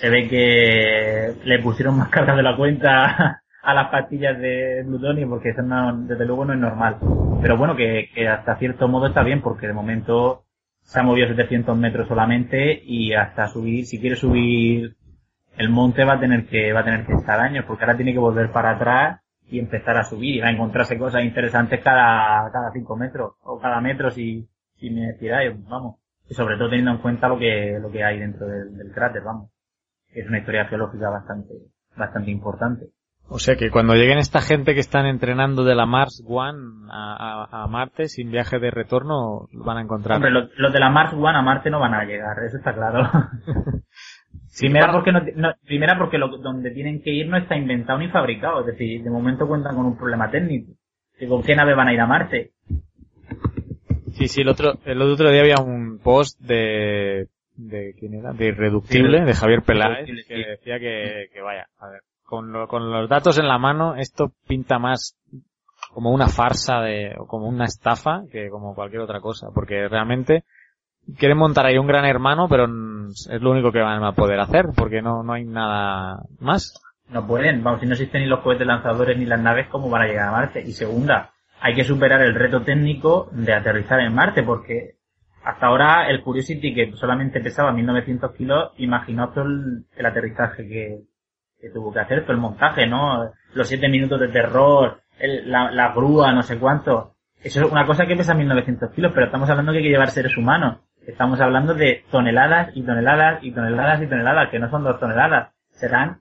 [0.00, 5.28] se ve que le pusieron más cargas de la cuenta a las pastillas de plutonio
[5.28, 6.96] porque eso no, desde luego no es normal.
[7.42, 10.44] Pero bueno, que, que hasta cierto modo está bien porque de momento
[10.80, 14.96] se ha movido 700 metros solamente y hasta subir, si quiere subir
[15.58, 18.14] el monte va a tener que, va a tener que estar años porque ahora tiene
[18.14, 22.50] que volver para atrás y empezar a subir y va a encontrarse cosas interesantes cada,
[22.50, 25.96] cada 5 metros o cada metro si, si me tiráis, vamos.
[26.26, 29.22] Y sobre todo teniendo en cuenta lo que, lo que hay dentro del, del cráter,
[29.22, 29.50] vamos
[30.12, 31.54] es una historia geológica bastante,
[31.96, 32.86] bastante importante.
[33.32, 36.58] O sea que cuando lleguen esta gente que están entrenando de la Mars One
[36.90, 40.16] a, a- a Marte sin viaje de retorno, van a encontrar.
[40.16, 42.74] Hombre, los, los de la Mars One a Marte no van a llegar, eso está
[42.74, 43.08] claro.
[44.58, 48.08] primera porque no, no- primera porque lo, donde tienen que ir no está inventado ni
[48.08, 50.72] fabricado, es decir, de momento cuentan con un problema técnico.
[51.28, 52.52] ¿Con qué nave van a ir a Marte?
[54.12, 57.28] Sí, sí, el otro, el otro día había un post de,
[57.68, 59.24] de quién era, de Irreductible, Sí.
[59.24, 60.34] de Javier Peláez, que sí.
[60.44, 64.32] decía que, que vaya, a ver, con, lo- con los datos en la mano, esto
[64.46, 65.16] pinta más
[65.92, 70.44] como una farsa de, o como una estafa que como cualquier otra cosa, porque realmente
[71.18, 74.66] quieren montar ahí un gran hermano, pero es lo único que van a poder hacer,
[74.76, 76.74] porque no, no hay nada más.
[77.08, 80.02] No pueden, vamos, si no existen ni los cohetes lanzadores ni las naves, ¿cómo van
[80.02, 80.60] a llegar a Marte?
[80.60, 84.94] Y segunda, hay que superar el reto técnico de aterrizar en Marte, porque
[85.44, 90.98] hasta ahora el Curiosity, que solamente pesaba 1900 kilos, imaginó todo el, el aterrizaje que,
[91.60, 93.30] que tuvo que hacer, todo el montaje, ¿no?
[93.54, 97.14] Los siete minutos de terror, el- la, la grúa, no sé cuánto.
[97.42, 100.10] Eso es una cosa que pesa 1900 kilos, pero estamos hablando que hay que llevar
[100.10, 100.78] seres humanos.
[101.06, 105.52] Estamos hablando de toneladas y toneladas y toneladas y toneladas, que no son dos toneladas,
[105.70, 106.20] serán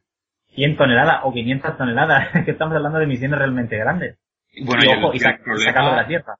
[0.55, 4.17] 100 toneladas o 500 toneladas, que estamos hablando de misiones realmente grandes.
[4.53, 6.35] Y Bueno, y, ojo, y, y sa- el y sacarlo de la Tierra.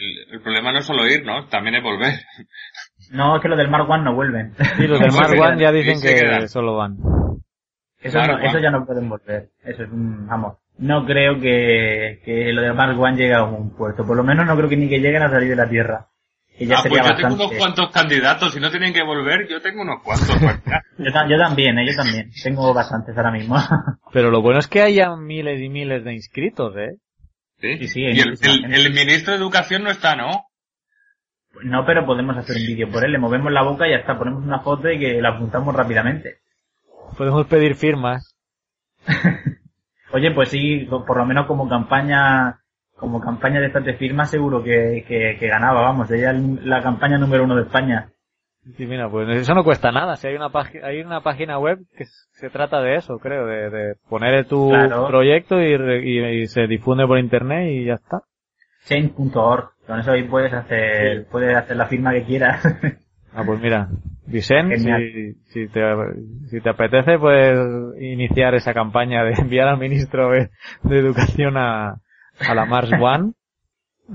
[0.00, 1.46] El, el problema no es solo ir, ¿no?
[1.48, 2.14] También es volver.
[3.12, 4.54] No, es que los del Mark One no vuelven.
[4.76, 6.96] Sí, los del Mark One ya dicen que solo van.
[8.00, 9.50] Eso, no, eso ya no pueden volver.
[9.62, 10.56] Eso es un, vamos.
[10.78, 14.06] No creo que, que lo de Mark One llegue a un puerto.
[14.06, 16.06] Por lo menos no creo que ni que lleguen a salir de la Tierra.
[16.56, 18.52] Que ya ah, sería pues yo tengo unos cuantos candidatos.
[18.54, 20.40] Si no tienen que volver, yo tengo unos cuantos.
[20.40, 20.80] ya.
[20.98, 22.30] Yo, ta- yo también, eh, yo también.
[22.42, 23.56] Tengo bastantes ahora mismo.
[24.12, 26.96] Pero lo bueno es que haya miles y miles de inscritos, ¿eh?
[27.60, 27.78] ¿Sí?
[27.78, 30.46] Sí, sí, y el, ministro de Educación no está, ¿no?
[31.62, 33.12] no, pero podemos hacer un vídeo por él.
[33.12, 34.16] Le movemos la boca y ya está.
[34.18, 36.38] Ponemos una foto y que la apuntamos rápidamente.
[37.16, 38.34] Podemos pedir firmas.
[40.12, 42.60] Oye, pues sí, por lo menos como campaña,
[42.96, 46.10] como campaña de estas de firmas seguro que, que, que ganaba, vamos.
[46.10, 48.10] Ella es la campaña número uno de España.
[48.76, 50.16] Sí, mira, pues eso no cuesta nada.
[50.16, 53.70] Si hay una página, hay una página web que se trata de eso, creo, de,
[53.70, 55.06] de poner tu Claro.
[55.06, 58.20] proyecto y, y- y se difunde por internet y ya está.
[58.84, 59.70] Change.org.
[59.86, 62.62] Con eso ahí puedes hacer, puedes hacer la firma que quieras.
[63.32, 63.86] Ah, pues mira,
[64.26, 65.80] Vicente, si, si te,
[66.48, 67.60] si te apetece, puedes
[68.02, 70.50] iniciar esa campaña de enviar al ministro de,
[70.82, 71.90] de Educación a,
[72.40, 73.34] a la Mars One.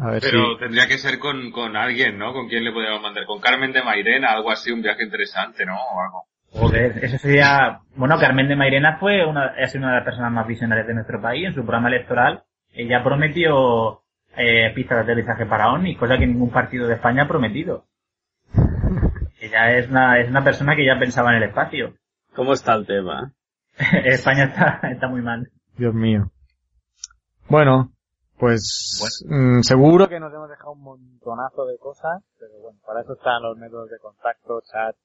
[0.02, 0.58] A ver Pero si...
[0.60, 2.34] tendría que ser con, con alguien, ¿no?
[2.34, 3.26] ¿Con quién le podríamos mandar?
[3.26, 5.76] Con Carmen de Mairena, algo así, un viaje interesante, ¿no?
[5.76, 6.24] O algo.
[6.52, 7.80] Joder, eso sería...
[7.96, 10.94] Bueno, Carmen de Mairena fue una, ha sido una de las personas más visionarias de
[10.94, 11.46] nuestro país.
[11.46, 12.44] En su programa electoral,
[12.74, 14.02] ella prometió
[14.38, 17.86] eh, pistas de aterrizaje para OVNI, cosa que ningún partido de España ha prometido.
[19.40, 21.94] Ella es una, es una persona que ya pensaba en el espacio.
[22.34, 23.34] ¿Cómo está el tema?
[24.06, 25.50] España está, está muy mal.
[25.78, 26.32] Dios mío.
[27.48, 27.92] Bueno,
[28.40, 33.14] pues mm, seguro que nos hemos dejado un montonazo de cosas, pero bueno, para eso
[33.14, 34.96] están los métodos de contacto, chat,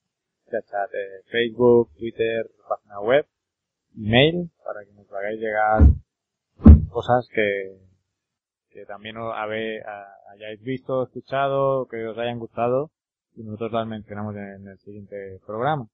[0.51, 3.27] chat, chat, eh, Facebook, Twitter, página web,
[3.97, 5.83] email, para que nos hagáis llegar
[6.91, 7.79] cosas que,
[8.71, 12.91] que también os habe- a- hayáis visto, escuchado, que os hayan gustado,
[13.37, 15.87] y nosotros las mencionamos en, en el siguiente programa.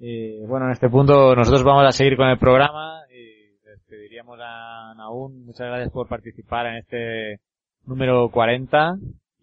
[0.00, 3.33] Y bueno, en este punto nosotros vamos a seguir con el programa y
[3.94, 7.38] les pediríamos a Naún muchas gracias por participar en este
[7.86, 8.94] número 40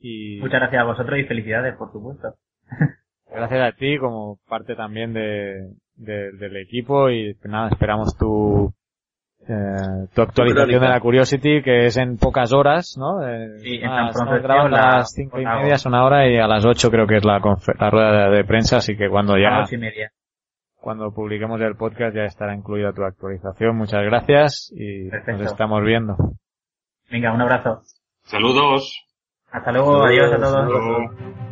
[0.02, 2.34] y Muchas gracias a vosotros y felicidades, por supuesto.
[3.32, 8.74] gracias a ti como parte también de, de- del equipo y nada, esperamos tu
[9.47, 13.28] eh, tu actualización de la Curiosity que es en pocas horas, ¿no?
[13.28, 14.12] Eh, Sí, en a
[14.70, 17.39] la- las cinco y media, son ahora y a las ocho creo que es la,
[17.80, 20.12] la rueda de, de prensa, así que cuando A ya las ocho y media.
[20.82, 23.77] Cuando publiquemos el podcast ya estará incluida tu actualización.
[23.77, 25.43] Muchas gracias y Perfecto.
[25.43, 26.15] nos estamos viendo.
[27.09, 27.82] Venga, un abrazo.
[28.23, 28.99] Saludos.
[29.51, 30.51] Hasta luego, adiós a todos.
[30.53, 31.51] Saludos.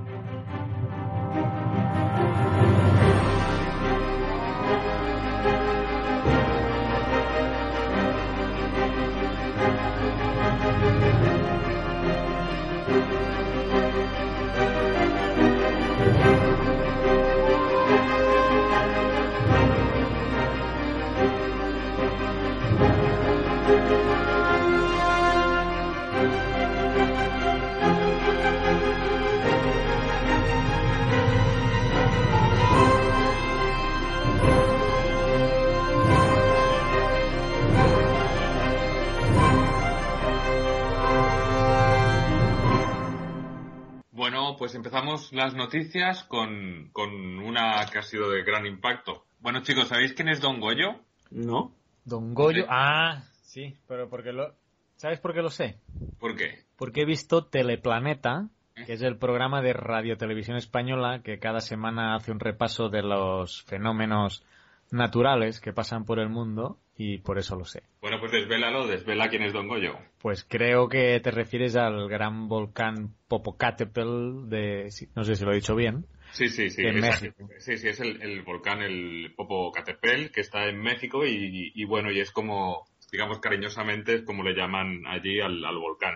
[44.31, 47.09] Bueno, pues empezamos las noticias con, con
[47.39, 49.25] una que ha sido de gran impacto.
[49.39, 50.99] Bueno, chicos, ¿sabéis quién es Don Goyo?
[51.31, 51.71] ¿No?
[52.05, 54.53] Don Goyo- ah, sí, pero porque lo,
[54.97, 55.79] ¿sabes por qué lo sé?
[56.19, 56.59] ¿Por qué?
[56.77, 58.49] Porque he visto Teleplaneta,
[58.85, 63.01] que es el programa de Radio Televisión Española que cada semana hace un repaso de
[63.01, 64.45] los fenómenos
[64.91, 67.81] naturales que pasan por el mundo y por eso lo sé.
[68.01, 69.97] Bueno, pues desvélalo, desvela quién es Don Goyo.
[70.21, 75.55] Pues creo que te refieres al gran volcán Popocatépetl de, no sé si lo he
[75.55, 76.83] dicho bien, Sí, sí, sí.
[76.85, 77.49] En es- México.
[77.57, 82.11] Sí, sí, es el, el volcán, el Popocatépetl, que está en México y, y bueno,
[82.11, 86.15] y es como, digamos cariñosamente, es como le llaman allí al, al volcán.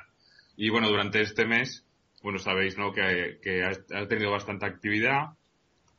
[0.57, 1.87] Y bueno, durante este mes,
[2.21, 2.91] bueno, sabéis, ¿no?
[2.91, 5.29] Que, que ha, ha tenido bastante actividad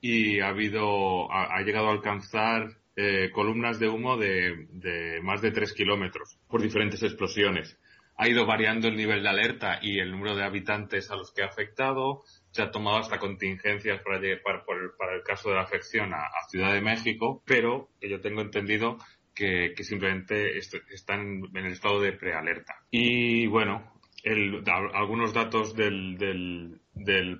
[0.01, 5.43] y ha habido, ha, ha llegado a alcanzar eh, columnas de humo de, de más
[5.43, 7.79] de tres kilómetros por diferentes explosiones.
[8.17, 11.43] ha ido variando el nivel de alerta y el número de habitantes a los que
[11.43, 12.23] ha afectado.
[12.53, 14.65] Se ha tomado hasta contingencias para, para,
[14.97, 18.41] para el caso de la afección a, a, Ciudad de México, pero que yo tengo
[18.41, 18.99] entendido
[19.35, 22.77] que, que simplemente están en el estado de prealerta.
[22.91, 23.94] Y bueno,
[24.25, 24.65] el,
[24.95, 27.39] algunos datos del, del, del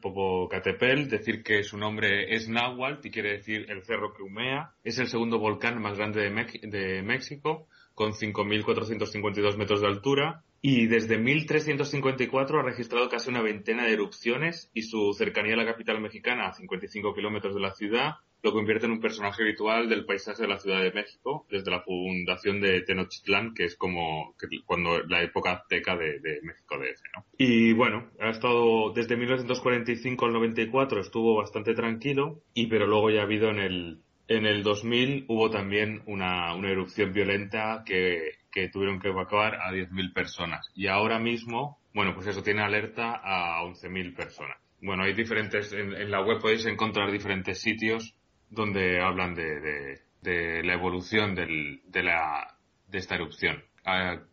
[1.09, 4.75] decir que su nombre es Nahuatl y quiere decir el cerro que humea.
[4.85, 10.43] Es el segundo volcán más grande de, de México, con 5.452 metros de altura.
[10.61, 15.67] Y desde 1354 ha registrado casi una veintena de erupciones y su cercanía a la
[15.67, 20.05] capital mexicana, a 55 kilómetros de la ciudad, lo convierte en un personaje habitual del
[20.05, 24.47] paisaje de la Ciudad de México desde la fundación de Tenochtitlán, que es como que
[24.67, 27.25] cuando la época azteca de, de México DF, ¿no?
[27.39, 33.21] Y bueno, ha estado desde 1945 al 94 estuvo bastante tranquilo y pero luego ya
[33.21, 38.69] ha habido en el en el 2000 hubo también una, una erupción violenta que, que
[38.69, 43.63] tuvieron que evacuar a 10.000 personas y ahora mismo, bueno, pues eso tiene alerta a
[43.63, 44.59] 11.000 personas.
[44.83, 48.15] Bueno, hay diferentes, en, en la web podéis encontrar diferentes sitios
[48.51, 52.57] donde hablan de, de, de la evolución del, de, la,
[52.89, 53.63] de esta erupción.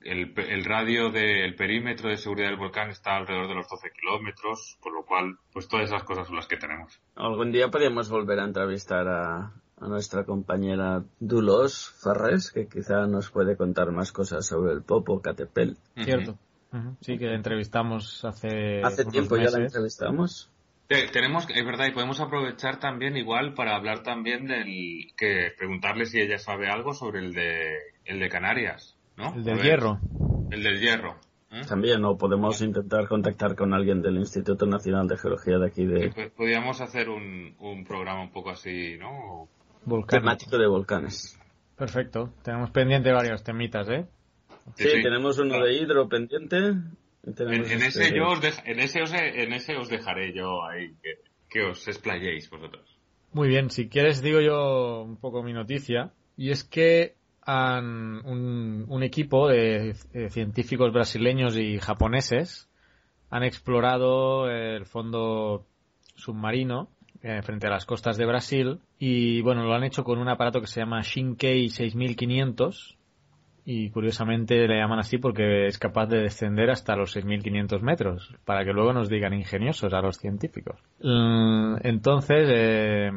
[0.02, 4.78] El, el radio del perímetro de seguridad del volcán está alrededor de los 12 kilómetros,
[4.80, 7.02] con lo cual, pues todas esas cosas son las que tenemos.
[7.16, 9.52] Algún día podríamos volver a entrevistar a,
[9.82, 15.22] a nuestra compañera Dulos Farres, que quizá nos puede contar más cosas sobre el Popo
[15.22, 15.76] Catepel.
[15.96, 16.38] Cierto.
[16.72, 16.98] Uh -huh.
[17.02, 18.82] Sí, que la entrevistamos hace.
[18.84, 19.52] Hace tiempo meses.
[19.52, 20.51] ya la entrevistamos.
[21.12, 26.20] Tenemos, es verdad, y podemos aprovechar también igual para hablar también del, que preguntarle si
[26.20, 27.76] ella sabe algo sobre el de,
[28.06, 29.34] el de Canarias, ¿no?
[29.34, 30.00] El del ver, hierro.
[30.52, 31.16] El del hierro.
[31.52, 31.62] ¿eh?
[31.68, 36.12] También, o podemos intentar contactar con alguien del Instituto Nacional de Geología de aquí de...
[36.12, 39.48] Sí, podríamos hacer un, un programa un poco así, ¿no?
[40.08, 41.40] Temático de volcanes.
[41.78, 42.34] Perfecto.
[42.44, 44.06] Tenemos pendiente varios temitas, ¿eh?
[44.76, 46.76] Sí, sí, tenemos uno de hidro pendiente,
[47.24, 48.16] en, en, ese este...
[48.16, 51.20] yo os de, en ese os en ese os dejaré yo ahí que,
[51.50, 52.98] que, os explayéis vosotros.
[53.34, 58.86] Muy bien, si quieres digo yo un poco mi noticia y es que han, un,
[58.88, 62.70] un, equipo de, de, científicos brasileños y japoneses
[63.30, 65.66] han explorado el fondo
[66.16, 66.90] submarino
[67.24, 70.60] eh, frente a las costas de Brasil y bueno, lo han hecho con un aparato
[70.60, 72.98] que se llama Shinkei 6500
[73.66, 78.66] y curiosamente le llaman así porque es capaz de descender hasta los 6.500 metros, para
[78.66, 80.80] que luego nos digan ingeniosos a los científicos.
[81.00, 83.12] Entonces, eh,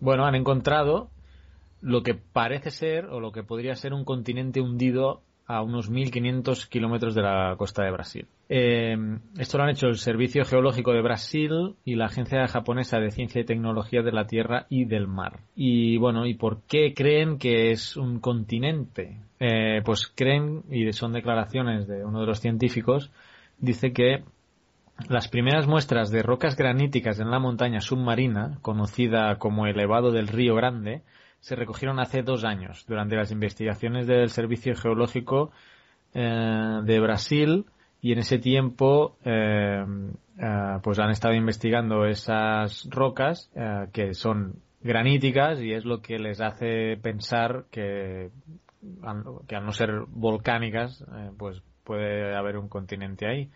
[0.00, 1.10] bueno, han encontrado
[1.80, 6.68] lo que parece ser o lo que podría ser un continente hundido a unos 1.500
[6.68, 8.26] kilómetros de la costa de Brasil.
[8.48, 8.96] Eh,
[9.36, 13.40] esto lo han hecho el Servicio Geológico de Brasil y la Agencia Japonesa de Ciencia
[13.40, 15.40] y Tecnología de la Tierra y del Mar.
[15.56, 19.18] Y bueno, ¿y por qué creen que es un continente?
[19.40, 23.10] Eh, pues creen, y son declaraciones de uno de los científicos,
[23.58, 24.22] dice que
[25.08, 30.54] las primeras muestras de rocas graníticas en la montaña submarina, conocida como elevado del Río
[30.54, 31.02] Grande,
[31.40, 35.50] se recogieron hace dos años durante las investigaciones del Servicio Geológico
[36.14, 37.66] eh, de Brasil
[38.02, 39.84] y en ese tiempo eh,
[40.42, 46.18] eh, pues han estado investigando esas rocas eh, que son graníticas y es lo que
[46.18, 48.30] les hace pensar que,
[49.46, 53.50] que al no ser volcánicas eh, pues puede haber un continente ahí.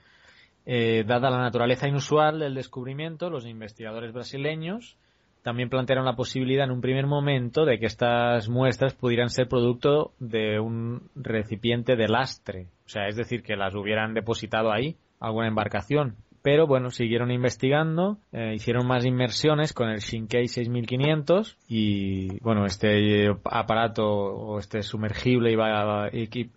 [1.07, 4.99] dada la naturaleza inusual del descubrimiento, los investigadores brasileños
[5.45, 10.15] también plantearon la posibilidad en un primer momento de que estas muestras pudieran ser producto
[10.19, 15.47] de un recipiente de lastre, o sea, es decir, que las hubieran depositado ahí, alguna
[15.47, 16.17] embarcación.
[16.41, 23.29] Pero bueno, siguieron investigando, eh, hicieron más inmersiones con el Shinkei 6500 y bueno, este
[23.45, 26.09] aparato o este sumergible iba,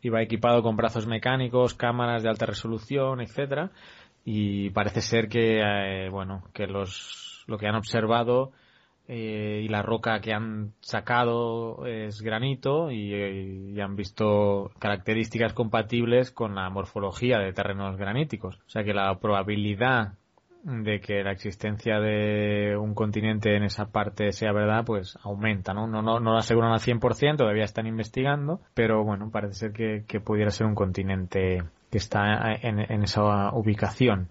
[0.01, 3.71] iba equipado con brazos mecánicos, cámaras de alta resolución, etcétera
[4.23, 8.51] y parece ser que eh, bueno, que los lo que han observado
[9.10, 16.55] eh, y la roca que han sacado es granito y, han visto características compatibles con
[16.55, 18.58] la morfología de terrenos graníticos.
[18.68, 20.14] O sea que la probabilidad
[20.64, 25.88] de que la existencia de un continente en esa parte sea verdad, pues aumenta, ¿no?
[25.88, 30.03] No, no, no lo aseguran al 100%, todavía están investigando, pero bueno, parece ser que,
[30.05, 34.30] que pudiera ser un continente que está en, en esa ubicación.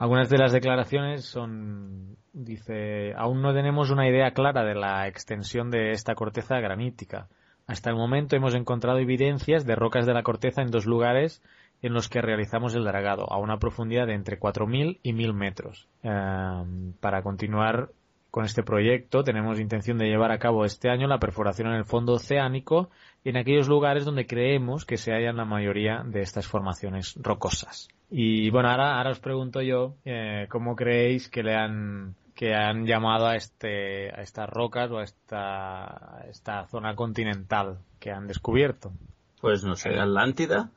[0.00, 5.70] Algunas de las declaraciones son, dice, aún no tenemos una idea clara de la extensión
[5.70, 7.28] de esta corteza granítica.
[7.66, 11.42] Hasta el momento hemos encontrado evidencias de rocas de la corteza en dos lugares
[11.82, 15.86] en los que realizamos el dragado, a una profundidad de entre 4.000 y 1.000 metros.
[16.02, 17.90] Eh, para continuar
[18.30, 21.84] con este proyecto tenemos intención de llevar a cabo este año la perforación en el
[21.84, 22.88] fondo oceánico
[23.22, 27.90] en aquellos lugares donde creemos que se hallan la mayoría de estas formaciones rocosas.
[28.10, 32.86] Y bueno, ahora, ahora os pregunto yo, eh, ¿cómo creéis que le han que han
[32.86, 38.26] llamado a este a estas rocas o a esta, a esta zona continental que han
[38.26, 38.92] descubierto?
[39.40, 40.70] Pues no sé, Atlántida.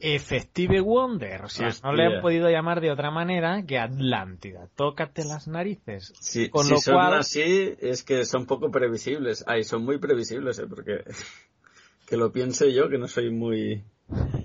[0.00, 4.68] Effective Wonder, o sea, no le han podido llamar de otra manera que Atlántida.
[4.74, 6.12] Tócate las narices.
[6.20, 9.44] Si, Con si lo son cual- así, es que son poco previsibles.
[9.46, 10.66] Ay, son muy previsibles, ¿eh?
[10.68, 11.04] Porque
[12.06, 13.84] que lo piense yo, que no soy muy...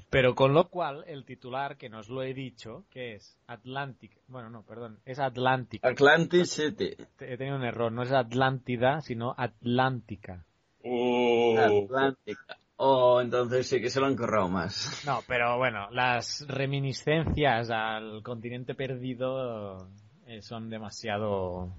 [0.09, 4.49] Pero con lo cual, el titular, que nos lo he dicho, que es Atlantic, bueno,
[4.49, 5.85] no, perdón, es Atlantic.
[5.85, 6.95] Atlantic City.
[7.19, 10.43] He tenido un error, no es Atlántida, sino Atlántica.
[10.83, 12.57] Uh, Atlántica.
[12.77, 15.03] Oh, entonces sí que se lo han corrado más.
[15.05, 19.89] No, pero bueno, las reminiscencias al continente perdido
[20.25, 21.73] eh, son demasiado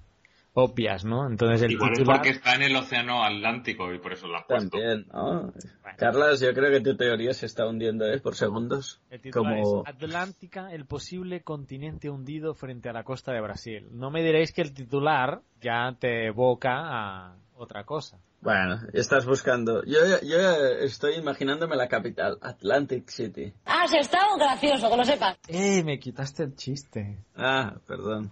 [0.53, 1.27] obvias, ¿no?
[1.27, 2.17] Entonces el igual es titular...
[2.17, 4.77] porque está en el océano Atlántico y por eso lo has puesto.
[4.77, 5.51] También, ¿no?
[5.81, 5.97] Bueno.
[5.97, 8.19] Carlas, yo creo que tu teoría se está hundiendo, ¿eh?
[8.19, 9.01] Por segundos.
[9.09, 9.83] El titular Como...
[9.83, 13.87] es Atlántica, el posible continente hundido frente a la costa de Brasil.
[13.91, 18.19] No me diréis que el titular ya te evoca a otra cosa.
[18.41, 19.83] Bueno, estás buscando...
[19.85, 20.39] Yo, yo
[20.79, 23.53] estoy imaginándome la capital, Atlantic City.
[23.65, 25.37] Has estado gracioso, que lo sepas.
[25.47, 25.83] ¡Eh!
[25.83, 27.19] Me quitaste el chiste.
[27.35, 28.31] Ah, perdón.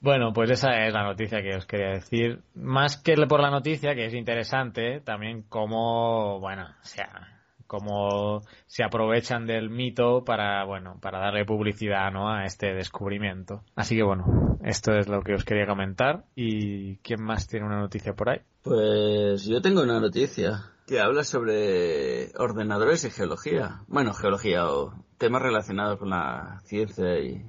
[0.00, 2.40] Bueno, pues esa es la noticia que os quería decir.
[2.54, 8.84] Más que por la noticia, que es interesante, también cómo, bueno, o sea, cómo se
[8.84, 12.30] aprovechan del mito para, bueno, para darle publicidad, ¿no?
[12.30, 13.62] A este descubrimiento.
[13.74, 16.24] Así que bueno, esto es lo que os quería comentar.
[16.34, 18.40] ¿Y quién más tiene una noticia por ahí?
[18.62, 23.82] Pues yo tengo una noticia que habla sobre ordenadores y geología.
[23.88, 27.44] Bueno, geología o temas relacionados con la ciencia y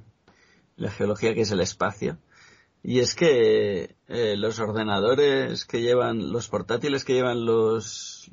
[0.78, 2.18] la geología que es el espacio.
[2.82, 8.30] Y es que eh, los ordenadores que llevan, los portátiles que llevan los,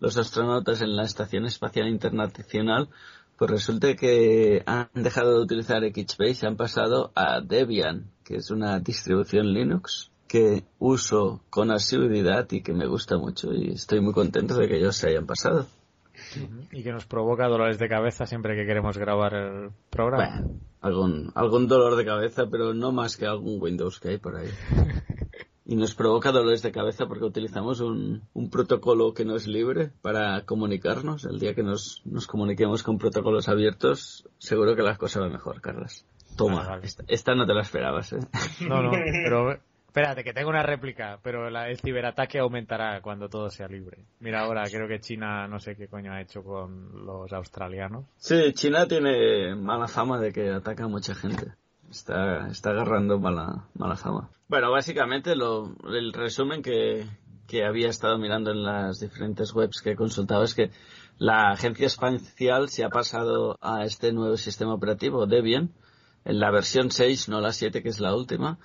[0.00, 2.90] los astronautas en la Estación Espacial Internacional,
[3.36, 8.80] pues resulta que han dejado de utilizar Xbase han pasado a Debian, que es una
[8.80, 14.56] distribución Linux que uso con asiduidad y que me gusta mucho y estoy muy contento
[14.56, 15.66] de que ellos se hayan pasado.
[16.72, 20.40] Y que nos provoca dolores de cabeza siempre que queremos grabar el programa.
[20.40, 24.36] Bueno, algún, algún dolor de cabeza, pero no más que algún Windows que hay por
[24.36, 24.48] ahí.
[25.70, 29.90] Y nos provoca dolores de cabeza porque utilizamos un, un protocolo que no es libre
[30.00, 31.26] para comunicarnos.
[31.26, 35.60] El día que nos, nos comuniquemos con protocolos abiertos, seguro que las cosas van mejor,
[35.60, 36.06] Carlos.
[36.38, 36.86] Toma, Vale, vale.
[36.86, 38.18] Esta, esta no te la esperabas, ¿eh?
[38.66, 38.90] No, no,
[39.24, 44.04] pero espérate, que tengo una réplica, pero la- el ciberataque aumentará cuando todo sea libre.
[44.20, 48.04] Mira, ahora creo que China no sé qué coño ha hecho con los australianos.
[48.16, 51.52] Sí, China tiene mala fama de que ataca a mucha gente.
[51.90, 54.28] Está, está agarrando mala, mala fama.
[54.46, 57.06] Bueno, básicamente lo, el resumen que,
[57.46, 60.70] que había estado mirando en las diferentes webs que he consultado es que
[61.16, 65.70] la agencia espacial se ha pasado a este nuevo sistema operativo, Debian,
[66.26, 68.58] en la versión 6, no la 7 que es la última,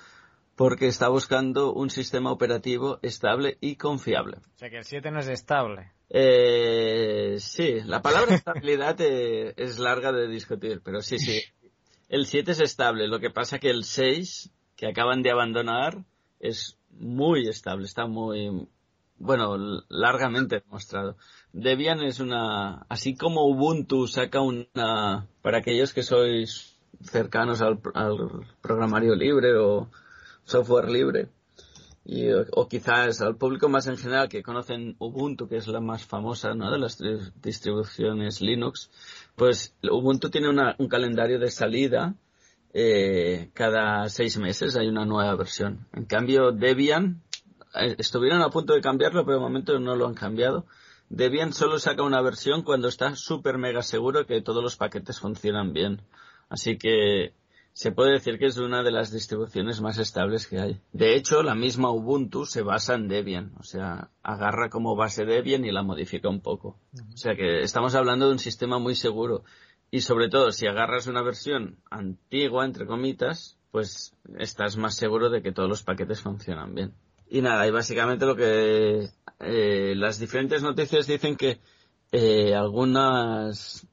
[0.63, 4.37] porque está buscando un sistema operativo estable y confiable.
[4.37, 5.91] O sea que el 7 no es estable.
[6.09, 11.41] Eh, sí, la palabra estabilidad eh, es larga de discutir, pero sí, sí.
[12.07, 16.05] El 7 es estable, lo que pasa que el 6, que acaban de abandonar,
[16.39, 18.65] es muy estable, está muy,
[19.17, 19.57] bueno,
[19.89, 21.17] largamente demostrado.
[21.51, 28.47] Debian es una, así como Ubuntu saca una, para aquellos que sois cercanos al, al
[28.61, 29.89] programario libre o
[30.45, 31.29] software libre,
[32.05, 35.79] y, o, o quizás al público más en general que conocen Ubuntu, que es la
[35.79, 36.69] más famosa ¿no?
[36.71, 38.89] de las tri- distribuciones Linux,
[39.35, 42.15] pues Ubuntu tiene una- un calendario de salida
[42.75, 45.87] eh, cada seis meses hay una nueva versión.
[45.93, 47.21] En cambio, Debian
[47.75, 50.65] eh, estuvieron a punto de cambiarlo, pero de momento no lo han cambiado.
[51.07, 55.71] Debian solo saca una versión cuando está súper mega seguro que todos los paquetes funcionan
[55.71, 56.01] bien.
[56.49, 57.33] Así que
[57.73, 60.81] se puede decir que es una de las distribuciones más estables que hay.
[60.91, 65.65] De hecho, la misma Ubuntu se basa en Debian, o sea, agarra como base Debian
[65.65, 66.79] y la modifica un poco.
[67.13, 69.43] O sea que estamos hablando de un sistema muy seguro.
[69.89, 75.41] Y sobre todo, si agarras una versión antigua, entre comitas, pues estás más seguro de
[75.41, 76.93] que todos los paquetes funcionan bien.
[77.27, 79.09] Y nada, y básicamente lo que
[79.39, 81.59] eh, las diferentes noticias dicen que
[82.11, 83.87] eh, algunas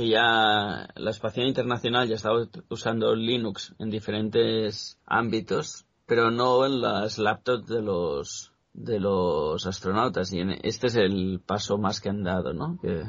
[0.00, 6.80] que ya la Espacial Internacional ya estaba usando Linux en diferentes ámbitos, pero no en
[6.80, 12.22] las laptops de los de los astronautas y este es el paso más que han
[12.22, 12.78] dado, ¿no?
[12.80, 13.04] Que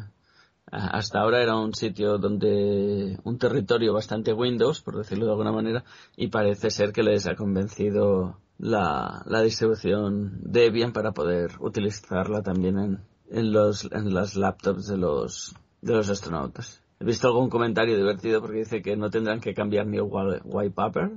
[0.65, 5.85] hasta ahora era un sitio donde un territorio bastante Windows, por decirlo de alguna manera,
[6.17, 12.77] y parece ser que les ha convencido la, la distribución Debian para poder utilizarla también
[12.79, 16.80] en, en los en las laptops de los de los astronautas.
[17.01, 20.75] He visto algún comentario divertido porque dice que no tendrán que cambiar ni el white
[20.75, 21.09] paper,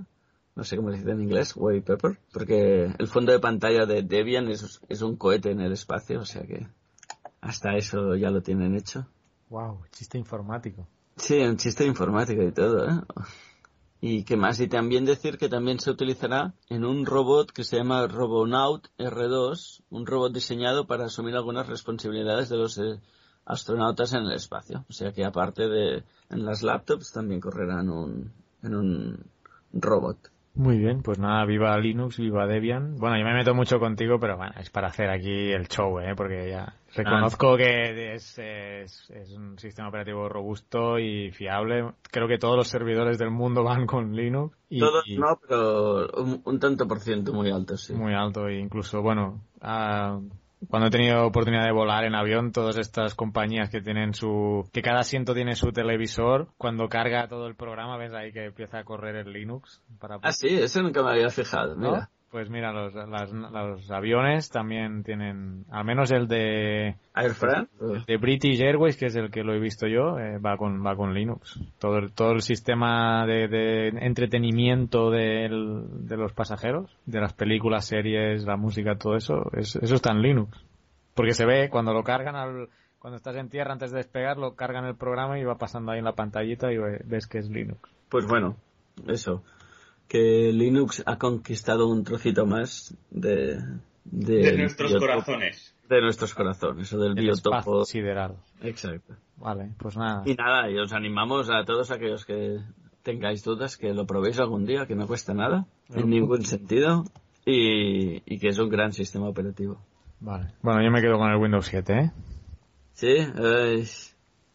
[0.56, 4.02] no sé cómo se dice en inglés, white paper, porque el fondo de pantalla de
[4.02, 6.66] Debian es, es un cohete en el espacio, o sea que
[7.42, 9.06] hasta eso ya lo tienen hecho.
[9.50, 10.88] Wow, chiste informático.
[11.16, 13.02] Sí, un chiste informático y todo, ¿eh?
[14.00, 17.76] Y qué más, y también decir que también se utilizará en un robot que se
[17.76, 23.00] llama Robonaut R2, un robot diseñado para asumir algunas responsabilidades de los eh,
[23.46, 24.84] astronautas en el espacio.
[24.88, 28.32] O sea que aparte de en las laptops también correrán un,
[28.62, 29.24] en un
[29.72, 30.30] robot.
[30.56, 32.96] Muy bien, pues nada, viva Linux, viva Debian.
[32.96, 36.14] Bueno, yo me meto mucho contigo, pero bueno, es para hacer aquí el show, ¿eh?
[36.16, 41.94] Porque ya reconozco que es, es, es, un sistema operativo robusto y fiable.
[42.08, 44.56] Creo que todos los servidores del mundo van con Linux.
[44.68, 46.06] Y, todos no, pero
[46.44, 47.92] un, tanto por ciento muy alto, sí.
[47.92, 50.22] Muy alto, e incluso, bueno, uh,
[50.68, 54.82] cuando he tenido oportunidad de volar en avión, todas estas compañías que tienen su, que
[54.82, 58.84] cada asiento tiene su televisor, cuando carga todo el programa, ves ahí que empieza a
[58.84, 59.82] correr el Linux.
[59.98, 60.18] Para...
[60.22, 62.10] Ah, sí, eso nunca me había fijado, mira.
[62.34, 66.96] Pues mira, los, los aviones también tienen, al menos el de...
[67.14, 67.70] Air France.
[67.80, 70.84] El de British Airways, que es el que lo he visto yo, eh, va con
[70.84, 71.60] va con Linux.
[71.78, 77.84] Todo el, todo el sistema de, de entretenimiento del, de los pasajeros, de las películas,
[77.84, 80.58] series, la música, todo eso, es, eso está en Linux.
[81.14, 82.68] Porque se ve cuando lo cargan al,
[82.98, 86.00] cuando estás en tierra antes de despegar, lo cargan el programa y va pasando ahí
[86.00, 87.78] en la pantallita y ves que es Linux.
[88.08, 88.56] Pues bueno,
[89.06, 89.44] eso
[90.08, 93.60] que Linux ha conquistado un trocito más de...
[94.04, 95.74] De, nuestros corazones.
[95.88, 97.84] De nuestros corazones, o del biotopo.
[97.84, 98.36] sideral.
[98.60, 99.14] Exacto.
[99.36, 100.22] Vale, pues nada.
[100.26, 102.60] Y nada, y os animamos a todos aquellos que
[103.02, 107.04] tengáis dudas que lo probéis algún día, que no cuesta nada, en ningún sentido,
[107.46, 109.80] y, y que es un gran sistema operativo.
[110.20, 110.48] Vale.
[110.62, 112.12] Bueno, yo me quedo con el Windows 7, ¿eh?
[112.92, 113.16] Sí,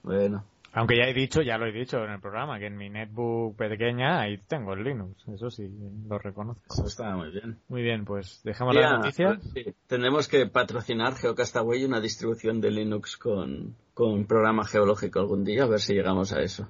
[0.04, 0.45] bueno.
[0.80, 3.57] Aunque ya he dicho, ya lo he dicho en el programa, que en mi netbook
[3.57, 5.27] pequeña ahí tengo el Linux.
[5.27, 5.69] Eso sí,
[6.07, 6.63] lo reconozco.
[6.69, 7.59] Eso está muy bien.
[7.67, 9.36] Muy bien, pues dejamos la noticia.
[9.36, 9.75] Pues sí.
[9.88, 15.67] Tenemos que patrocinar GeoCastaway una distribución de Linux con, con programa geológico algún día, a
[15.67, 16.69] ver si llegamos a eso.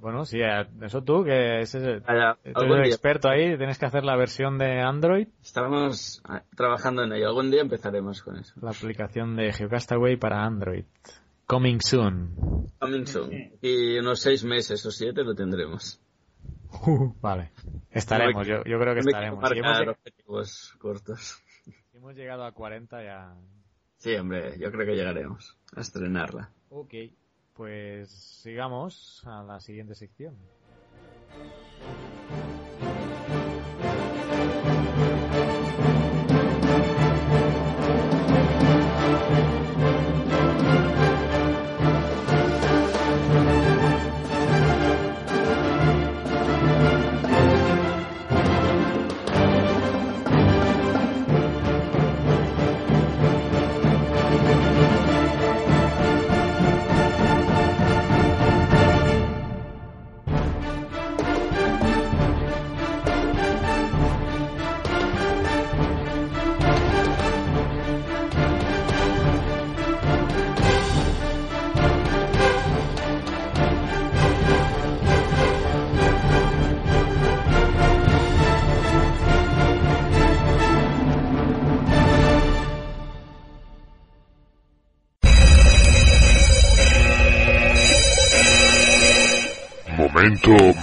[0.00, 0.40] Bueno, sí,
[0.82, 2.02] eso tú, que es, eres
[2.86, 5.28] experto ahí, tienes que hacer la versión de Android.
[5.40, 8.52] Estamos ah, trabajando en ello, algún día empezaremos con eso.
[8.60, 10.86] La aplicación de GeoCastaway para Android.
[11.54, 12.34] Coming soon.
[12.80, 13.30] Coming soon.
[13.62, 16.00] Y unos seis meses o siete lo tendremos.
[17.20, 17.52] vale.
[17.92, 19.48] Estaremos, yo, yo creo que estaremos.
[19.48, 21.44] Si hemos, objetivos cortos.
[21.62, 23.36] Si hemos llegado a 40 ya...
[23.98, 26.50] Sí, hombre, yo creo que llegaremos a estrenarla.
[26.70, 26.92] Ok,
[27.52, 30.34] pues sigamos a la siguiente sección.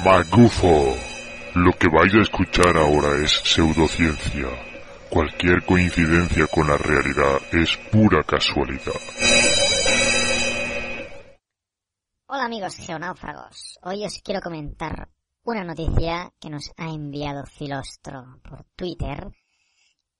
[0.03, 0.95] Magufo.
[1.53, 4.47] Lo que vais a escuchar ahora es pseudociencia.
[5.09, 8.99] Cualquier coincidencia con la realidad es pura casualidad.
[12.27, 13.77] Hola amigos geonáufragos.
[13.83, 15.09] Hoy os quiero comentar
[15.43, 19.31] una noticia que nos ha enviado Filostro por Twitter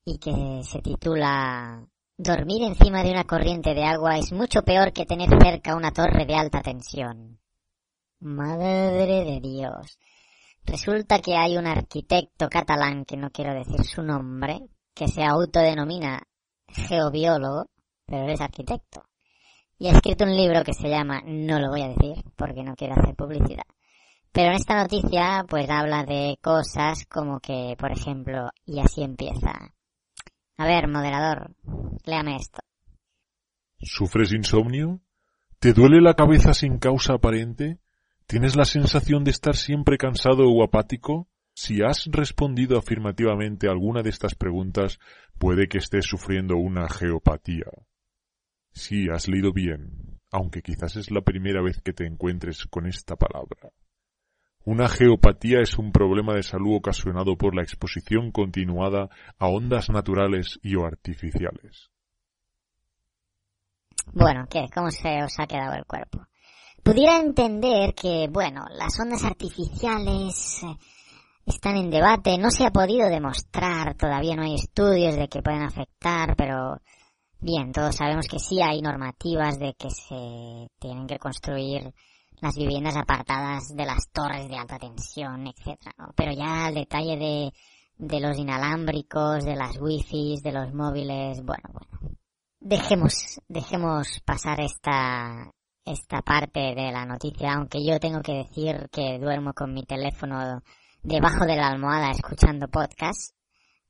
[0.04, 5.06] y que se titula Dormir encima de una corriente de agua es mucho peor que
[5.06, 7.31] tener cerca una torre de alta tensión.
[8.22, 9.98] Madre de Dios.
[10.64, 14.60] Resulta que hay un arquitecto catalán, que no quiero decir su nombre,
[14.94, 16.22] que se autodenomina
[16.68, 17.72] geobiólogo,
[18.06, 19.04] pero es arquitecto.
[19.80, 22.76] Y ha escrito un libro que se llama, no lo voy a decir, porque no
[22.76, 23.66] quiero hacer publicidad.
[24.32, 29.74] Pero en esta noticia, pues habla de cosas como que, por ejemplo, y así empieza.
[30.58, 31.56] A ver, moderador,
[32.06, 32.62] léame esto.
[33.80, 35.02] ¿Sufres insomnio?
[35.58, 37.80] ¿Te duele la cabeza sin causa aparente?
[38.32, 41.28] ¿Tienes la sensación de estar siempre cansado o apático?
[41.54, 45.00] Si has respondido afirmativamente a alguna de estas preguntas,
[45.38, 47.66] puede que estés sufriendo una geopatía.
[48.72, 53.18] Sí, has leído bien, aunque quizás es la primera vez que te encuentres con esta
[53.18, 53.74] palabra.
[54.64, 59.10] Una geopatía es un problema de salud ocasionado por la exposición continuada
[59.40, 61.92] a ondas naturales y o artificiales.
[64.14, 64.68] Bueno, ¿qué?
[64.74, 66.31] ¿Cómo se os ha quedado el cuerpo?
[66.84, 70.78] Pudiera entender que, bueno, las ondas artificiales eh,
[71.46, 75.62] están en debate, no se ha podido demostrar, todavía no hay estudios de que pueden
[75.62, 76.82] afectar, pero
[77.40, 81.94] bien, todos sabemos que sí hay normativas de que se tienen que construir
[82.42, 86.14] las viviendas apartadas de las torres de alta tensión, etcétera, ¿no?
[86.16, 87.54] Pero ya el detalle de,
[87.98, 92.18] de los inalámbricos, de las wifis, de los móviles, bueno, bueno.
[92.60, 95.52] Dejemos, dejemos pasar esta,
[95.86, 100.62] esta parte de la noticia, aunque yo tengo que decir que duermo con mi teléfono
[101.02, 103.36] debajo de la almohada escuchando podcast,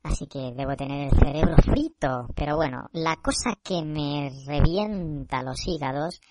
[0.04, 2.28] así que debo tener el cerebro frito.
[2.36, 6.22] Pero bueno, la cosa que me revienta los hígados,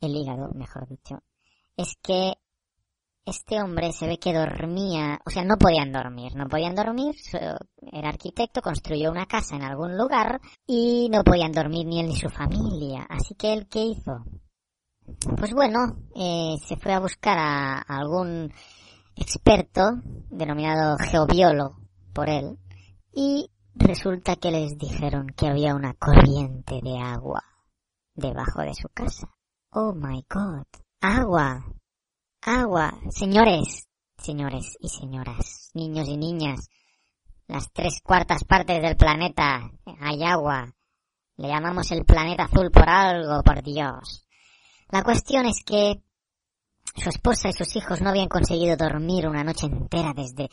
[0.00, 1.22] el hígado, mejor dicho,
[1.76, 2.34] es que
[3.24, 7.14] este hombre se ve que dormía, o sea, no podían dormir, no podían dormir,
[7.92, 12.16] era arquitecto, construyó una casa en algún lugar y no podían dormir ni él ni
[12.16, 13.06] su familia.
[13.08, 14.24] Así que él, ¿qué hizo?
[15.36, 18.52] Pues bueno, eh, se fue a buscar a, a algún
[19.16, 19.82] experto,
[20.30, 21.76] denominado geobiólogo
[22.12, 22.58] por él,
[23.12, 27.42] y resulta que les dijeron que había una corriente de agua
[28.14, 29.28] debajo de su casa.
[29.70, 30.66] Oh my god.
[31.00, 31.64] Agua.
[32.42, 32.92] Agua.
[33.10, 33.88] Señores,
[34.18, 36.68] señores y señoras, niños y niñas,
[37.46, 40.74] las tres cuartas partes del planeta hay agua.
[41.36, 44.27] Le llamamos el planeta azul por algo, por Dios.
[44.90, 46.02] La cuestión es que
[46.96, 50.48] su esposa y sus hijos no habían conseguido dormir una noche entera desde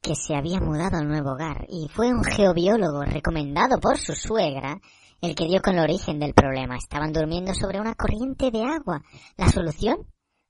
[0.00, 4.80] que se había mudado al nuevo hogar y fue un geobiólogo recomendado por su suegra
[5.20, 6.76] el que dio con el origen del problema.
[6.76, 9.02] Estaban durmiendo sobre una corriente de agua.
[9.36, 10.06] ¿La solución?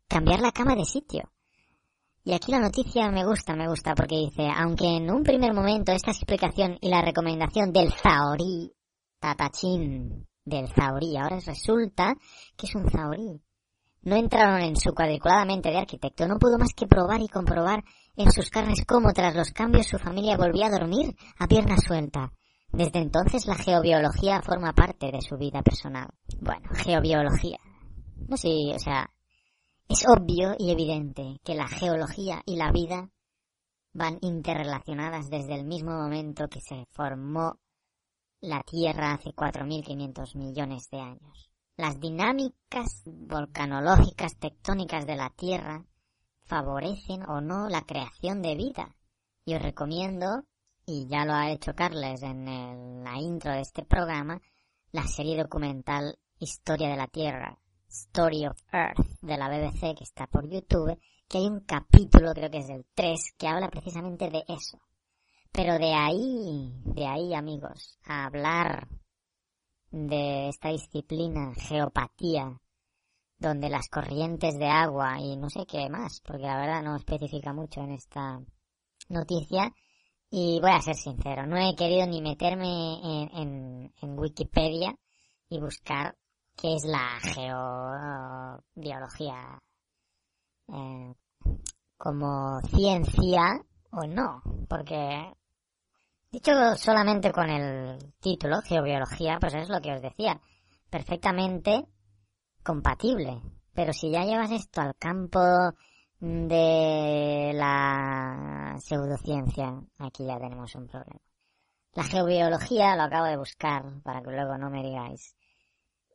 [0.07, 1.33] Cambiar la cama de sitio.
[2.23, 5.93] Y aquí la noticia me gusta, me gusta, porque dice, aunque en un primer momento
[5.93, 8.73] esta explicación y la recomendación del Zaorí,
[9.19, 12.15] Tatachín, del Zaorí, ahora resulta
[12.57, 13.41] que es un Zaorí.
[14.03, 17.85] No entraron en su cuadriculadamente de arquitecto, no pudo más que probar y comprobar
[18.17, 22.33] en sus carnes cómo tras los cambios su familia volvía a dormir a pierna suelta.
[22.71, 26.09] Desde entonces la geobiología forma parte de su vida personal.
[26.41, 27.59] Bueno, geobiología.
[28.29, 29.11] No sé, o sea,
[29.89, 33.11] es obvio y evidente que la geología y la vida
[33.93, 37.59] van interrelacionadas desde el mismo momento que se formó
[38.41, 41.51] la Tierra hace 4.500 millones de años.
[41.77, 45.85] Las dinámicas volcanológicas tectónicas de la Tierra
[46.45, 48.97] favorecen o no la creación de vida.
[49.45, 50.45] Y os recomiendo
[50.87, 54.41] y ya lo ha hecho Carles en el, la intro de este programa,
[54.93, 57.59] la serie documental Historia de la Tierra,
[57.89, 62.51] Story of Earth, de la BBC, que está por YouTube, que hay un capítulo, creo
[62.51, 64.79] que es el 3, que habla precisamente de eso.
[65.53, 68.89] Pero de ahí, de ahí, amigos, a hablar
[69.91, 72.61] de esta disciplina, geopatía,
[73.39, 77.53] donde las corrientes de agua y no sé qué más, porque la verdad no especifica
[77.53, 78.41] mucho en esta
[79.09, 79.73] noticia,
[80.31, 83.01] y voy a ser sincero, no he querido ni meterme
[83.33, 84.95] en, Wikipedia
[85.49, 86.17] y buscar
[86.57, 87.19] qué es la
[88.75, 89.63] geobiología
[90.69, 91.15] eh,
[91.97, 95.33] como ciencia o no, porque
[96.31, 100.41] dicho solamente con el título geobiología, pues es lo que os decía,
[100.91, 101.87] perfectamente
[102.63, 103.41] compatible,
[103.73, 105.41] pero si ya llevas esto al campo
[106.21, 111.21] de la pseudociencia, aquí ya tenemos un problema.
[111.95, 115.35] La geobiología, lo acabo de buscar para que luego no me digáis,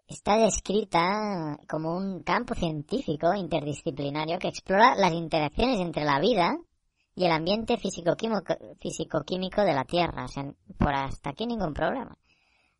[0.08, 6.56] está descrita como un campo científico interdisciplinario que explora las interacciones entre la vida
[7.16, 10.26] y el ambiente físico-químico de la Tierra.
[10.26, 10.46] O sea,
[10.78, 12.18] por hasta aquí ningún problema.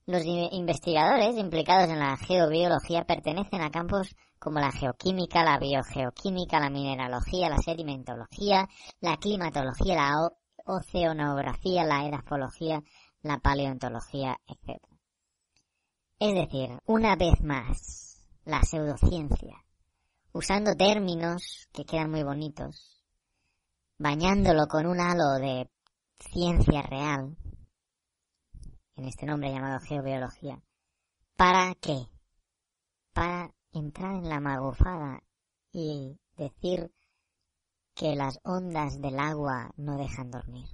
[0.06, 6.70] Los investigadores implicados en la geobiología pertenecen a campos como la geoquímica, la biogeoquímica, la
[6.70, 8.68] mineralogía, la sedimentología,
[9.00, 10.30] la climatología, la
[10.66, 12.84] oceanografía, la edafología,
[13.22, 14.84] la paleontología, etc.
[16.20, 19.64] Es decir, una vez más, la pseudociencia,
[20.34, 22.93] usando términos que quedan muy bonitos,
[23.98, 25.70] bañándolo con un halo de
[26.20, 27.38] ciencia real,
[28.96, 30.62] en este nombre llamado geobiología.
[31.36, 32.08] ¿Para qué?
[33.14, 35.22] Para entrar en la magufada
[35.72, 36.92] y decir
[37.96, 40.68] que las ondas del agua no dejan dormir.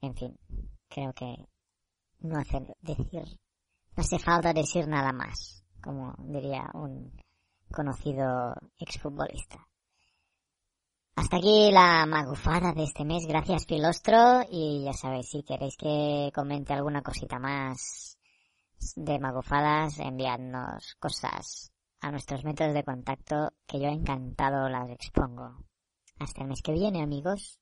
[0.00, 0.38] En fin,
[0.88, 1.48] creo que
[2.20, 3.22] no hace decir,
[3.96, 7.12] no hace falta decir nada más, como diría un
[7.72, 9.65] conocido exfutbolista.
[11.16, 16.30] Hasta aquí la magufada de este mes, gracias Pilostro, y ya sabéis, si queréis que
[16.34, 18.18] comente alguna cosita más
[18.94, 25.64] de magufadas, enviadnos cosas a nuestros métodos de contacto, que yo encantado las expongo.
[26.18, 27.58] Hasta el mes que viene, amigos.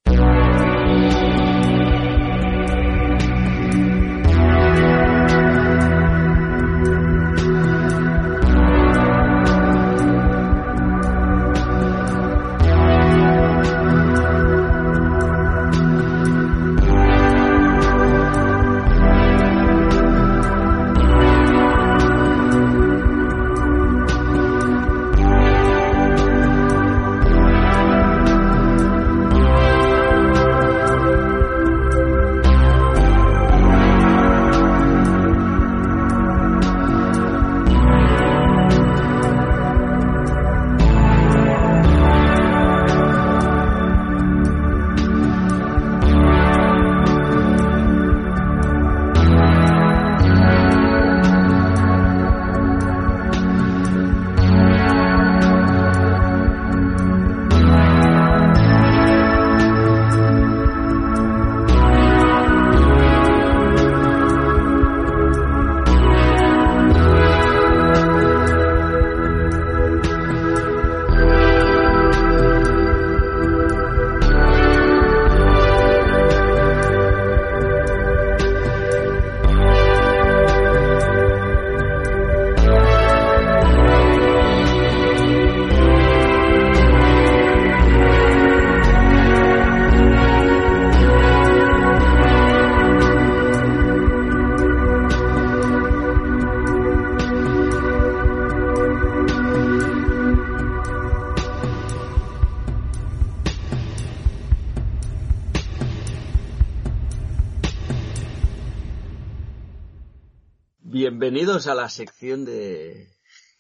[111.55, 113.07] Bienvenidos a la sección de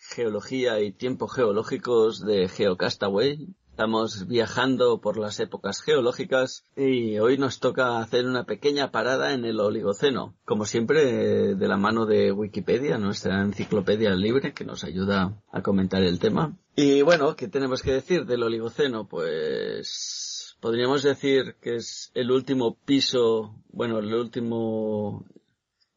[0.00, 3.54] geología y tiempos geológicos de GeoCastaway.
[3.70, 9.44] Estamos viajando por las épocas geológicas y hoy nos toca hacer una pequeña parada en
[9.44, 15.40] el Oligoceno, como siempre de la mano de Wikipedia, nuestra enciclopedia libre que nos ayuda
[15.52, 16.58] a comentar el tema.
[16.74, 19.06] Y bueno, ¿qué tenemos que decir del Oligoceno?
[19.06, 25.24] Pues podríamos decir que es el último piso, bueno, el último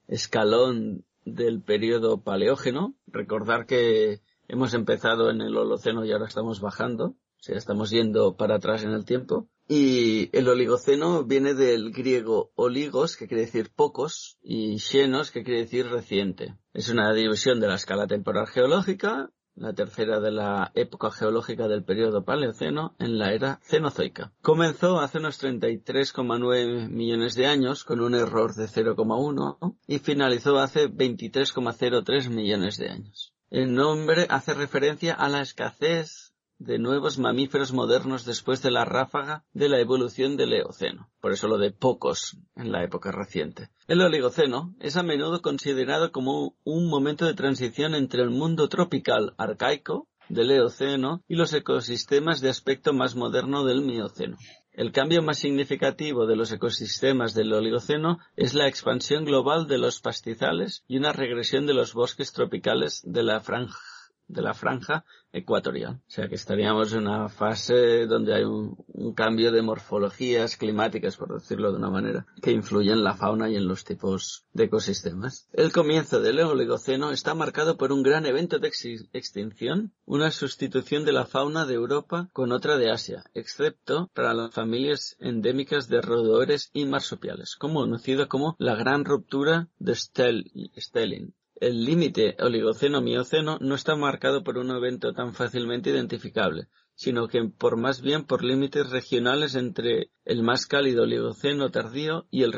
[0.08, 2.96] escalón del periodo paleógeno.
[3.08, 8.36] Recordar que hemos empezado en el Holoceno y ahora estamos bajando, o sea, estamos yendo
[8.38, 9.48] para atrás en el tiempo.
[9.70, 15.62] Y el Oligoceno viene del griego oligos, que quiere decir pocos, y xenos, que quiere
[15.62, 16.56] decir reciente.
[16.74, 21.84] Es una división de la escala temporal geológica, la tercera de la época geológica del
[21.84, 24.32] periodo Paleoceno en la era Cenozoica.
[24.42, 30.90] Comenzó hace unos 33,9 millones de años con un error de 0,1 y finalizó hace
[30.90, 33.34] 23,03 millones de años.
[33.50, 36.27] El nombre hace referencia a la escasez
[36.60, 41.10] de nuevos mamíferos modernos después de la ráfaga de la evolución del Eoceno.
[41.22, 43.70] Por eso lo de pocos en la época reciente.
[43.88, 49.34] El Oligoceno es a menudo considerado como un momento de transición entre el mundo tropical
[49.38, 54.38] arcaico del Eoceno y los ecosistemas de aspecto más moderno del Mioceno.
[54.74, 60.02] El cambio más significativo de los ecosistemas del Oligoceno es la expansión global de los
[60.02, 63.80] pastizales y una regresión de los bosques tropicales de la franja
[64.28, 66.02] de la franja ecuatorial.
[66.08, 68.78] O sea que estaríamos en una fase donde hay un,
[69.16, 73.56] cambio de morfologías climáticas, por decirlo de una manera, que influyen en la fauna y
[73.56, 75.48] en los tipos de ecosistemas.
[75.54, 78.72] El comienzo del Oligoceno está marcado por un gran evento de
[79.14, 84.54] extinción, una sustitución de la fauna de Europa con otra de Asia, excepto para las
[84.54, 92.36] familias endémicas de roedores y marsupiales, conocido como la gran ruptura de Stelling el límite
[92.40, 98.26] Oligoceno-Mioceno no está marcado por un evento tan fácilmente identificable, sino que por más bien
[98.26, 102.54] por límites regionales entre el más cálido Oligoceno tardío y el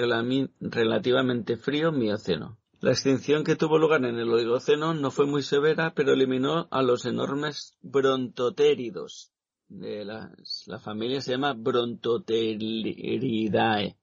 [0.59, 2.57] relativamente frío Mioceno.
[2.81, 6.81] La extinción que tuvo lugar en el Oligoceno no fue muy severa, pero eliminó a
[6.81, 9.33] los enormes brontotéridos.
[9.67, 10.31] De la
[10.79, 13.97] familia se llama Brontoteridae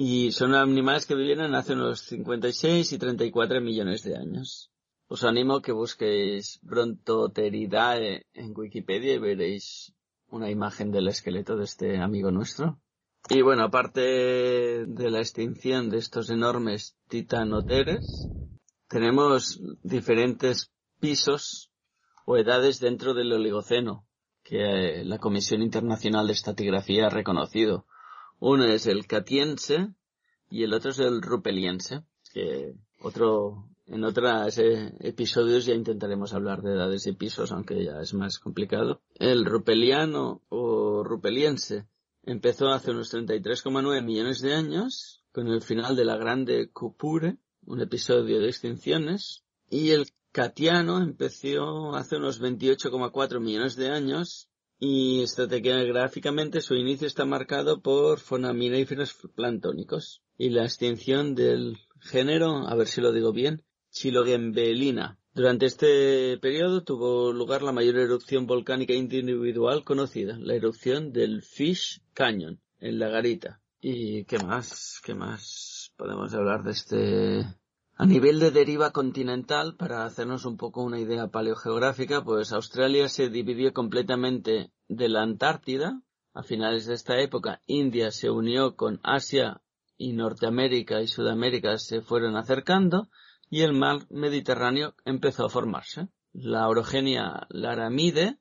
[0.00, 4.70] y son animales que vivieron hace unos 56 y 34 millones de años.
[5.08, 9.92] os animo a que busquéis Brontoteridae en Wikipedia y veréis
[10.28, 12.78] una imagen del esqueleto de este amigo nuestro.
[13.28, 14.00] Y bueno, aparte
[14.86, 18.28] de la extinción de estos enormes titanoteres,
[18.86, 20.70] tenemos diferentes
[21.00, 21.72] pisos
[22.24, 24.06] o edades dentro del Oligoceno
[24.44, 27.86] que la Comisión Internacional de Estatigrafía ha reconocido.
[28.40, 29.88] Uno es el catiense
[30.50, 34.58] y el otro es el rupeliense, que otro, en otros
[35.00, 39.02] episodios ya intentaremos hablar de edades y pisos, aunque ya es más complicado.
[39.14, 41.86] El rupeliano o rupeliense
[42.22, 47.80] empezó hace unos 33,9 millones de años, con el final de la Grande Cupure, un
[47.80, 54.48] episodio de extinciones, y el Catiano empezó hace unos 28,4 millones de años
[54.78, 62.74] y estratigráficamente su inicio está marcado por fonaminíferos planctónicos y la extinción del género, a
[62.74, 65.18] ver si lo digo bien, Chilogembelina.
[65.34, 72.02] Durante este periodo tuvo lugar la mayor erupción volcánica individual conocida, la erupción del Fish
[72.12, 73.60] Canyon en la Garita.
[73.80, 75.00] ¿Y qué más?
[75.04, 77.57] ¿Qué más podemos hablar de este
[78.00, 83.28] a nivel de deriva continental, para hacernos un poco una idea paleogeográfica, pues Australia se
[83.28, 86.00] dividió completamente de la Antártida.
[86.32, 89.62] A finales de esta época, India se unió con Asia
[89.96, 93.08] y Norteamérica y Sudamérica se fueron acercando
[93.50, 96.06] y el mar Mediterráneo empezó a formarse.
[96.32, 98.38] La orogenia laramide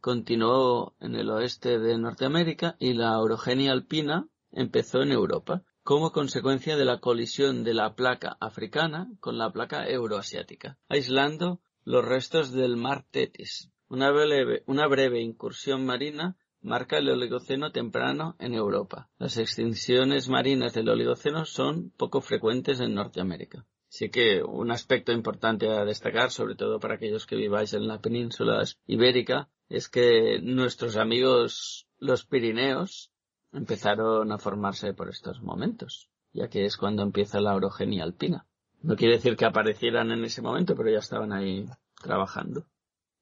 [0.00, 6.76] continuó en el oeste de Norteamérica y la orogenia alpina empezó en Europa como consecuencia
[6.76, 12.76] de la colisión de la placa africana con la placa euroasiática, aislando los restos del
[12.76, 13.70] mar Tetis.
[13.88, 19.08] Una breve, una breve incursión marina marca el Oligoceno temprano en Europa.
[19.18, 23.66] Las extinciones marinas del Oligoceno son poco frecuentes en Norteamérica.
[23.88, 28.00] Así que un aspecto importante a destacar, sobre todo para aquellos que viváis en la
[28.00, 33.09] península ibérica, es que nuestros amigos los Pirineos
[33.52, 38.46] empezaron a formarse por estos momentos, ya que es cuando empieza la orogenia alpina.
[38.82, 41.66] No quiere decir que aparecieran en ese momento, pero ya estaban ahí
[42.02, 42.66] trabajando.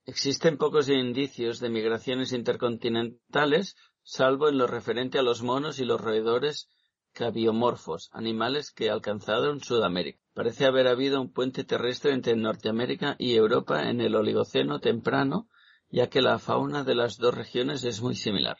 [0.04, 6.00] Existen pocos indicios de migraciones intercontinentales, salvo en lo referente a los monos y los
[6.00, 6.68] roedores
[7.12, 10.20] cabiomorfos, animales que alcanzaron Sudamérica.
[10.34, 15.48] Parece haber habido un puente terrestre entre Norteamérica y Europa en el Oligoceno temprano,
[15.90, 18.56] ya que la fauna de las dos regiones es muy similar.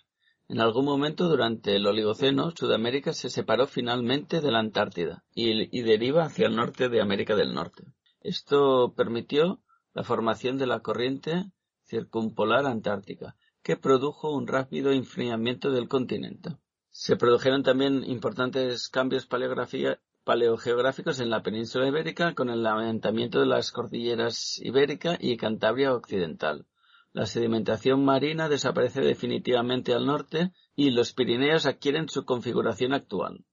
[0.51, 6.25] En algún momento durante el Oligoceno, Sudamérica se separó finalmente de la Antártida y, deriva
[6.25, 7.85] hacia el norte de América del Norte.
[8.23, 9.61] Esto permitió
[9.93, 11.53] la formación de la corriente
[11.85, 16.57] circumpolar antártica, que produjo un rápido enfriamiento del continente.
[16.89, 23.71] Se produjeron también importantes cambios paleogeográficos en la península ibérica con el levantamiento de las
[23.71, 26.65] cordilleras ibérica y Cantabria occidental
[27.13, 33.45] la sedimentación marina desaparece definitivamente al norte y los Pirineos adquieren su configuración actual.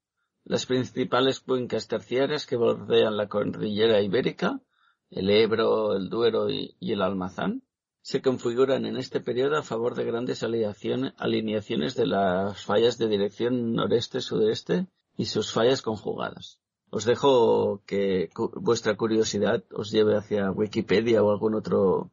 [0.44, 4.62] Las principales cuencas terciarias que bordean la cordillera ibérica,
[5.10, 7.64] el Ebro, el Duero y, el Almazán,
[8.02, 13.74] se configuran en este periodo a favor de grandes alineaciones de las fallas de dirección
[13.74, 14.88] noreste-sudeste
[15.18, 16.60] y sus fallas conjugadas.
[16.92, 22.12] Os dejo que vuestra curiosidad os lleve hacia Wikipedia o algún otro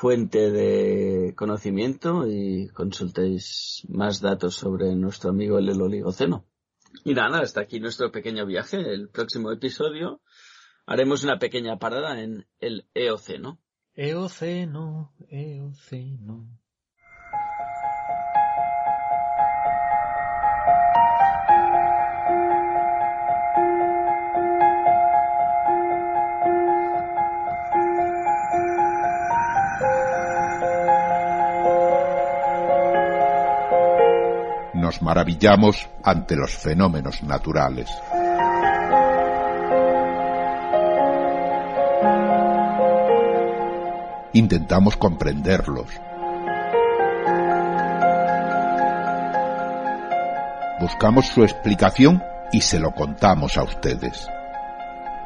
[0.00, 6.46] fuente de conocimiento y consultéis más datos sobre nuestro amigo el Oligoceno.
[7.04, 8.76] Y nada, hasta aquí nuestro pequeño viaje.
[8.78, 10.20] El próximo episodio
[10.86, 13.58] haremos una pequeña parada en el Eoceno.
[13.94, 16.46] Eoceno, Eoceno.
[34.88, 37.90] Nos maravillamos ante los fenómenos naturales.
[44.32, 45.88] Intentamos comprenderlos.
[50.80, 54.26] Buscamos su explicación y se lo contamos a ustedes.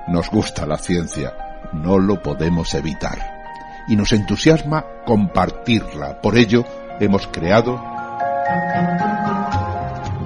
[0.09, 1.35] Nos gusta la ciencia,
[1.73, 3.45] no lo podemos evitar.
[3.87, 6.21] Y nos entusiasma compartirla.
[6.21, 6.65] Por ello,
[6.99, 7.92] hemos creado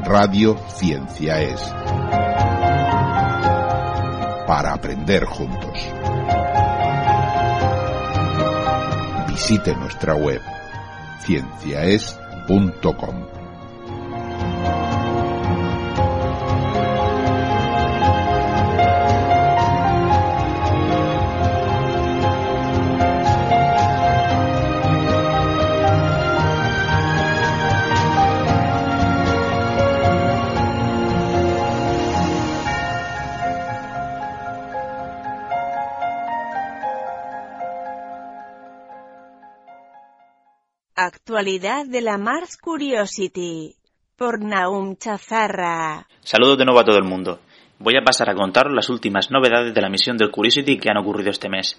[0.04, 1.60] Radio Ciencia es.
[4.46, 5.78] Para aprender juntos.
[9.28, 10.40] Visite nuestra web
[11.24, 13.35] cienciaes.com.
[41.36, 43.74] Actualidad de la Mars Curiosity
[44.16, 46.06] por Naum Chazarra.
[46.22, 47.40] Saludos de nuevo a todo el mundo.
[47.78, 50.96] Voy a pasar a contaros las últimas novedades de la misión del Curiosity que han
[50.96, 51.78] ocurrido este mes.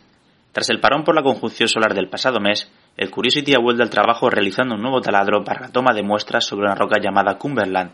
[0.51, 3.89] Tras el parón por la conjunción solar del pasado mes, el Curiosity ha vuelto al
[3.89, 7.93] trabajo realizando un nuevo taladro para la toma de muestras sobre una roca llamada Cumberland,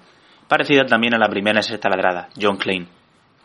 [0.50, 2.90] parecida también a la primera en ser taladrada, John Klein.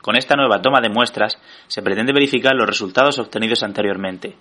[0.02, 1.38] Con esta nueva toma de muestras
[1.68, 4.34] se pretende verificar los resultados obtenidos anteriormente.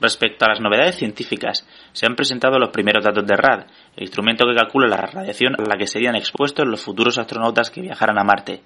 [0.00, 3.66] Respecto a las novedades científicas, se han presentado los primeros datos de RAD,
[3.96, 7.82] el instrumento que calcula la radiación a la que serían expuestos los futuros astronautas que
[7.82, 8.62] viajaran a Marte.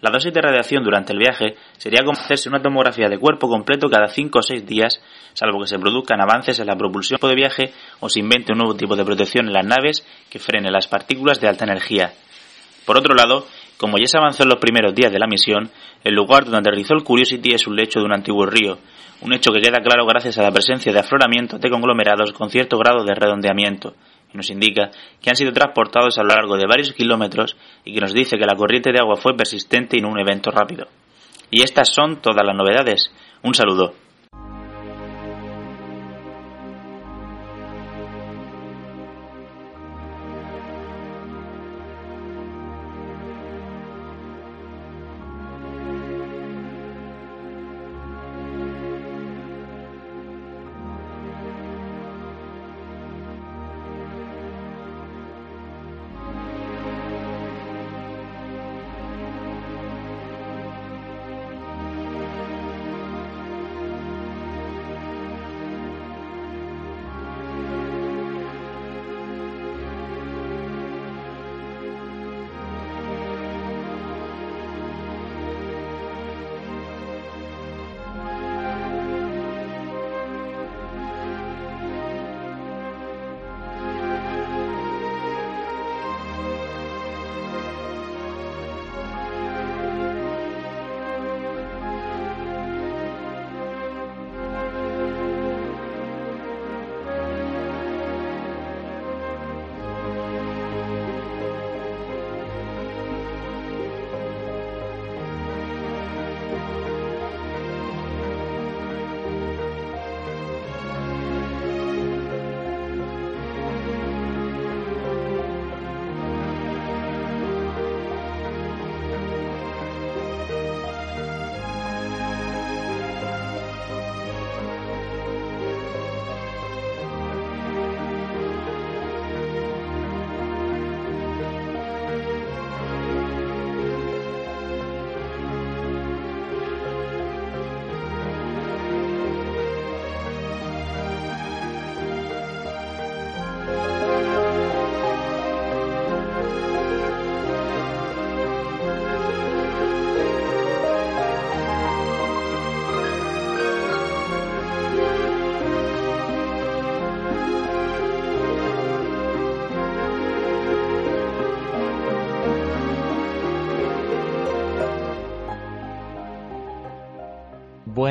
[0.00, 3.90] La dosis de radiación durante el viaje sería como hacerse una tomografía de cuerpo completo
[3.90, 5.02] cada 5 o 6 días,
[5.34, 8.74] salvo que se produzcan avances en la propulsión de viaje o se invente un nuevo
[8.74, 12.14] tipo de protección en las naves que frene las partículas de alta energía.
[12.86, 13.46] Por otro lado,
[13.76, 15.70] como ya se avanzó en los primeros días de la misión,
[16.02, 18.78] el lugar donde aterrizó el Curiosity es un lecho de un antiguo río,
[19.22, 22.78] un hecho que queda claro gracias a la presencia de afloramientos de conglomerados con cierto
[22.78, 23.94] grado de redondeamiento,
[24.32, 24.90] y nos indica
[25.20, 28.46] que han sido transportados a lo largo de varios kilómetros y que nos dice que
[28.46, 30.86] la corriente de agua fue persistente no un evento rápido.
[31.50, 33.10] Y estas son todas las novedades.
[33.42, 33.94] Un saludo.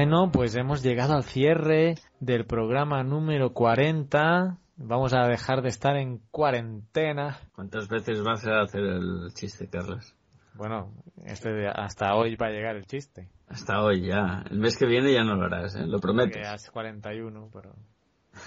[0.09, 4.57] Bueno, pues hemos llegado al cierre del programa número 40.
[4.77, 7.37] Vamos a dejar de estar en cuarentena.
[7.53, 10.15] ¿Cuántas veces vas a hacer el chiste, Carlos?
[10.55, 10.91] Bueno,
[11.27, 13.29] este hasta hoy va a llegar el chiste.
[13.49, 14.43] Hasta hoy ya.
[14.49, 15.85] El mes que viene ya no lo harás, ¿eh?
[15.85, 16.39] lo prometo.
[16.39, 17.75] Que es 41, pero...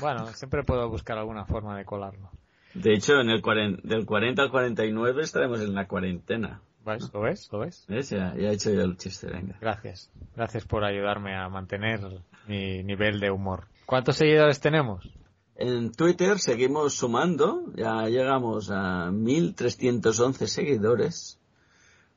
[0.01, 2.29] Bueno, siempre puedo buscar alguna forma de colarlo.
[2.75, 3.41] De hecho, en el
[3.85, 6.61] del 40 al 49 estaremos en la cuarentena.
[6.85, 7.49] ¿Lo ves?
[7.53, 7.87] ¿Lo ves?
[7.89, 9.57] Ya, ya he hecho yo el chiste, venga.
[9.61, 10.11] Gracias.
[10.35, 12.01] Gracias por ayudarme a mantener
[12.49, 13.69] mi nivel de humor.
[13.87, 15.09] ¿Cuántos seguidores tenemos?
[15.55, 21.39] En Twitter seguimos sumando, ya llegamos a 1311 seguidores.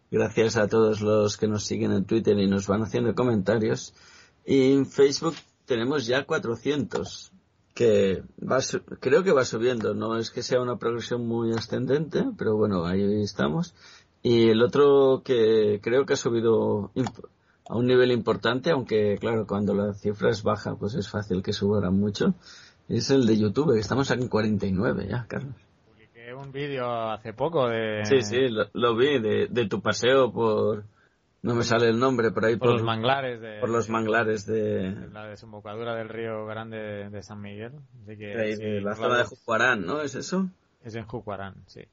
[0.09, 3.93] Gracias a todos los que nos siguen en Twitter y nos van haciendo comentarios.
[4.45, 5.35] Y en Facebook
[5.65, 7.33] tenemos ya 400,
[7.73, 8.59] que va,
[8.99, 9.93] creo que va subiendo.
[9.93, 13.75] No es que sea una progresión muy ascendente, pero bueno, ahí estamos.
[14.27, 16.89] Y el otro que creo que ha subido
[17.69, 21.53] a un nivel importante, aunque claro, cuando la cifra es baja, pues es fácil que
[21.53, 22.33] suba mucho,
[22.89, 25.53] es el de YouTube, que estamos aquí en 49 ya, Carlos.
[25.85, 28.03] Publiqué un vídeo hace poco de...
[28.05, 30.85] Sí, sí, lo, vi, de, tu paseo por...
[31.43, 32.55] No me sale el nombre por ahí.
[32.55, 33.59] Por, los manglares de...
[33.59, 34.89] Por los manglares de...
[35.13, 37.73] La desembocadura del río Grande de San Miguel.
[38.07, 40.01] la zona de Jucuarán, ¿no?
[40.01, 40.49] ¿Es eso?
[40.83, 41.83] Es en Jucuarán, sí.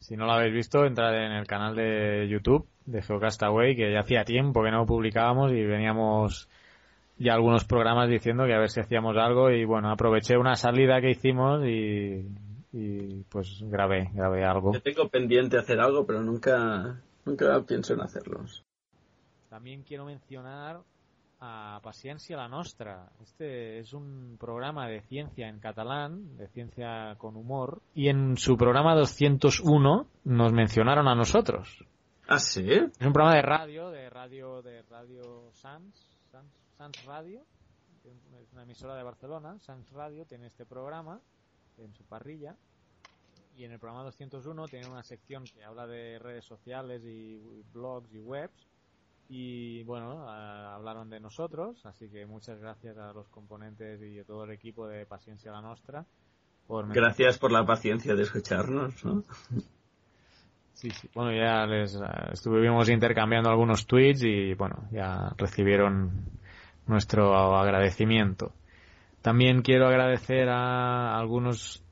[0.00, 4.00] Si no lo habéis visto, entrad en el canal de YouTube de Geocastaway, que ya
[4.00, 6.48] hacía tiempo que no publicábamos y veníamos
[7.18, 11.00] ya algunos programas diciendo que a ver si hacíamos algo y bueno, aproveché una salida
[11.00, 12.26] que hicimos y,
[12.72, 14.72] y pues grabé, grabé algo.
[14.72, 18.64] Yo tengo pendiente hacer algo, pero nunca, nunca pienso en hacerlos.
[19.48, 20.80] También quiero mencionar
[21.40, 23.10] a Paciencia la Nostra.
[23.20, 28.56] Este es un programa de ciencia en catalán, de ciencia con humor, y en su
[28.56, 31.84] programa 201 nos mencionaron a nosotros.
[32.26, 32.68] ¿Ah, sí?
[32.70, 35.94] Es un programa de radio, de radio, de radio Sans,
[36.30, 37.42] Sans, Sans Radio,
[38.04, 41.20] es una emisora de Barcelona, Sans Radio, tiene este programa
[41.76, 42.56] en su parrilla,
[43.56, 48.12] y en el programa 201 tiene una sección que habla de redes sociales y blogs
[48.12, 48.67] y webs,
[49.28, 54.44] y bueno, hablaron de nosotros, así que muchas gracias a los componentes y a todo
[54.44, 56.06] el equipo de Paciencia la Nostra.
[56.66, 59.22] Por gracias por la paciencia de escucharnos, ¿no?
[60.78, 61.10] Sí, sí.
[61.12, 66.12] Bueno, ya les uh, estuvimos intercambiando algunos tweets y bueno, ya recibieron
[66.86, 68.52] nuestro agradecimiento.
[69.20, 71.82] También quiero agradecer a algunos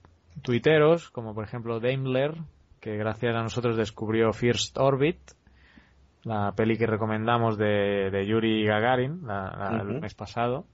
[0.41, 2.37] tuiteros, como por ejemplo Daimler,
[2.79, 5.19] que gracias a nosotros descubrió First Orbit,
[6.27, 10.67] la peli que recomendamos de, de Yuri Gagarin la, el mes pasado.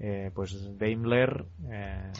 [0.00, 2.10] Eh, pues Daimler eh,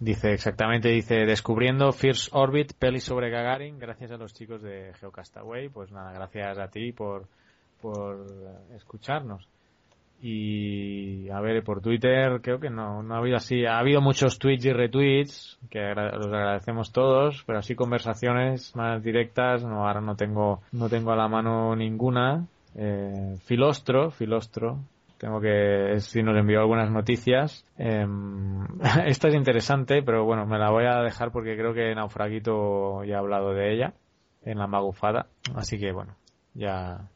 [0.00, 5.68] dice exactamente, dice descubriendo First Orbit, peli sobre Gagarin, gracias a los chicos de Geocastaway.
[5.68, 7.26] Pues nada, gracias a ti por,
[7.82, 8.26] por
[8.74, 9.46] escucharnos.
[10.22, 14.38] Y a ver, por Twitter creo que no, no ha habido así, ha habido muchos
[14.38, 20.16] tweets y retweets, que los agradecemos todos, pero así conversaciones más directas, no, ahora no
[20.16, 22.46] tengo, no tengo a la mano ninguna.
[22.74, 24.78] Eh, Filostro, Filostro,
[25.18, 27.64] tengo que, si nos envió algunas noticias.
[27.78, 28.06] Eh,
[29.06, 33.16] esta es interesante, pero bueno, me la voy a dejar porque creo que Naufraguito ya
[33.16, 33.94] ha hablado de ella
[34.42, 36.14] en la magufada, así que bueno,
[36.54, 37.08] ya,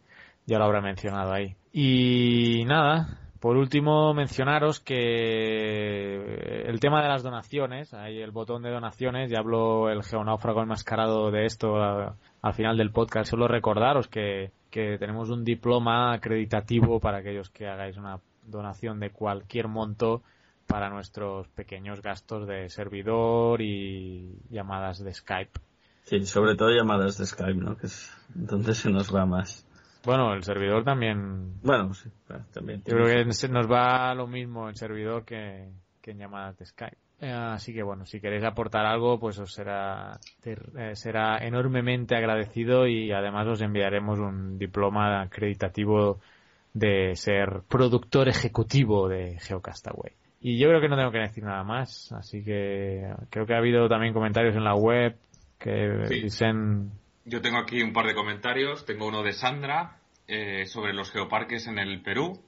[0.47, 1.57] ya lo habrá mencionado ahí.
[1.73, 8.71] Y nada, por último mencionaros que el tema de las donaciones, ahí el botón de
[8.71, 14.53] donaciones, ya habló el geonáufrago enmascarado de esto al final del podcast, solo recordaros que,
[14.71, 20.23] que tenemos un diploma acreditativo para aquellos que hagáis una donación de cualquier monto
[20.67, 25.61] para nuestros pequeños gastos de servidor y llamadas de Skype.
[26.05, 27.77] Sí, sobre todo llamadas de Skype, ¿no?
[27.77, 28.11] Que es
[28.73, 29.67] se nos va más.
[30.05, 31.61] Bueno, el servidor también.
[31.63, 32.11] Bueno, sí,
[32.53, 32.83] también.
[32.87, 35.71] Yo creo que nos va lo mismo en servidor que,
[36.01, 36.97] que en llamadas de Skype.
[37.21, 42.87] Eh, así que bueno, si queréis aportar algo, pues os será, eh, será enormemente agradecido
[42.87, 46.21] y además os enviaremos un diploma acreditativo
[46.75, 50.13] de ser productor ejecutivo de Geocastaway.
[50.43, 53.59] Y yo creo que no tengo que decir nada más, así que creo que ha
[53.59, 55.17] habido también comentarios en la web
[55.59, 56.91] que dicen
[57.25, 58.85] yo tengo aquí un par de comentarios.
[58.85, 62.43] Tengo uno de Sandra eh, sobre los geoparques en el Perú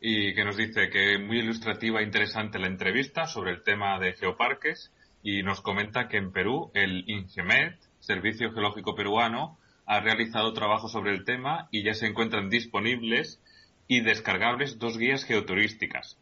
[0.00, 4.14] y que nos dice que muy ilustrativa e interesante la entrevista sobre el tema de
[4.14, 10.88] geoparques y nos comenta que en Perú el INGEMET, Servicio Geológico Peruano, ha realizado trabajo
[10.88, 13.40] sobre el tema y ya se encuentran disponibles
[13.86, 16.18] y descargables dos guías geoturísticas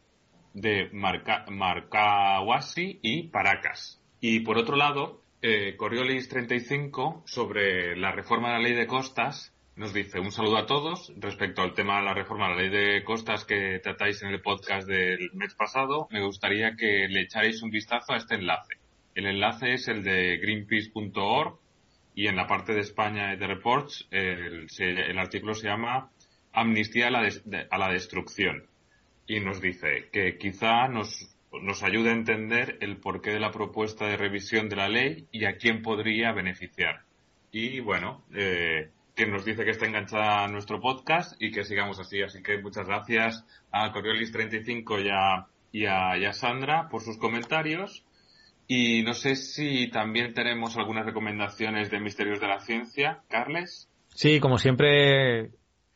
[0.53, 3.99] de Marca Marcahuasi y Paracas.
[4.19, 9.53] Y por otro lado, eh, Coriolis 35 sobre la reforma de la ley de costas
[9.75, 12.69] nos dice un saludo a todos respecto al tema de la reforma de la ley
[12.69, 16.07] de costas que tratáis en el podcast del mes pasado.
[16.11, 18.75] Me gustaría que le echarais un vistazo a este enlace.
[19.15, 21.57] El enlace es el de greenpeace.org
[22.13, 26.11] y en la parte de España de Reports el, artículo se llama
[26.53, 27.29] Amnistía a la,
[27.69, 28.67] a la destrucción
[29.25, 34.05] y nos dice que quizá nos nos ayuda a entender el porqué de la propuesta
[34.05, 37.01] de revisión de la ley y a quién podría beneficiar.
[37.51, 42.21] Y bueno, eh, que nos dice que está enganchada nuestro podcast y que sigamos así.
[42.21, 47.17] Así que muchas gracias a Coriolis35 y a, y a, y a Sandra por sus
[47.17, 48.05] comentarios.
[48.67, 53.21] Y no sé si también tenemos algunas recomendaciones de Misterios de la Ciencia.
[53.27, 53.89] Carles.
[54.13, 55.51] Sí, como siempre,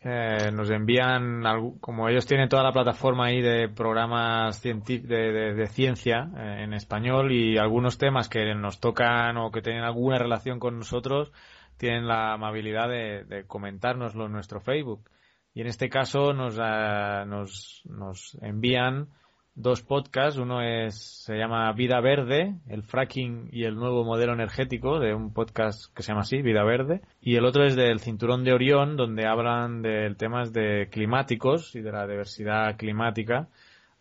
[0.07, 1.41] eh, nos envían,
[1.81, 7.31] como ellos tienen toda la plataforma ahí de programas de, de, ciencia eh, en español
[7.31, 11.31] y algunos temas que nos tocan o que tienen alguna relación con nosotros,
[11.77, 15.09] tienen la amabilidad de, de comentárnoslo en nuestro Facebook.
[15.55, 19.09] Y en este caso nos, uh, nos, nos envían
[19.55, 20.39] dos podcasts.
[20.39, 25.33] Uno es, se llama Vida Verde, el fracking y el nuevo modelo energético, de un
[25.33, 27.01] podcast que se llama así, Vida Verde.
[27.21, 31.81] Y el otro es del Cinturón de Orión, donde hablan de temas de climáticos y
[31.81, 33.47] de la diversidad climática.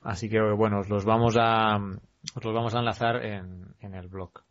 [0.03, 4.09] Así que, bueno, os los vamos a, os los vamos a enlazar en, en el
[4.09, 4.43] blog.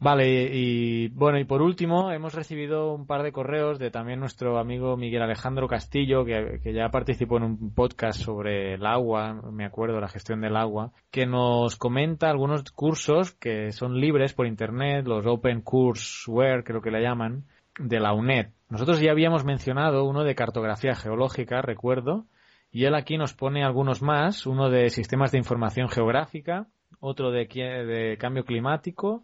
[0.00, 4.58] Vale, y bueno, y por último, hemos recibido un par de correos de también nuestro
[4.58, 9.64] amigo Miguel Alejandro Castillo, que, que, ya participó en un podcast sobre el agua, me
[9.64, 15.06] acuerdo, la gestión del agua, que nos comenta algunos cursos que son libres por internet,
[15.06, 17.44] los Open Courseware, creo que le llaman,
[17.78, 18.48] de la UNED.
[18.68, 22.26] Nosotros ya habíamos mencionado uno de cartografía geológica, recuerdo,
[22.70, 26.66] y él aquí nos pone algunos más, uno de sistemas de información geográfica,
[27.00, 29.22] otro de, de cambio climático,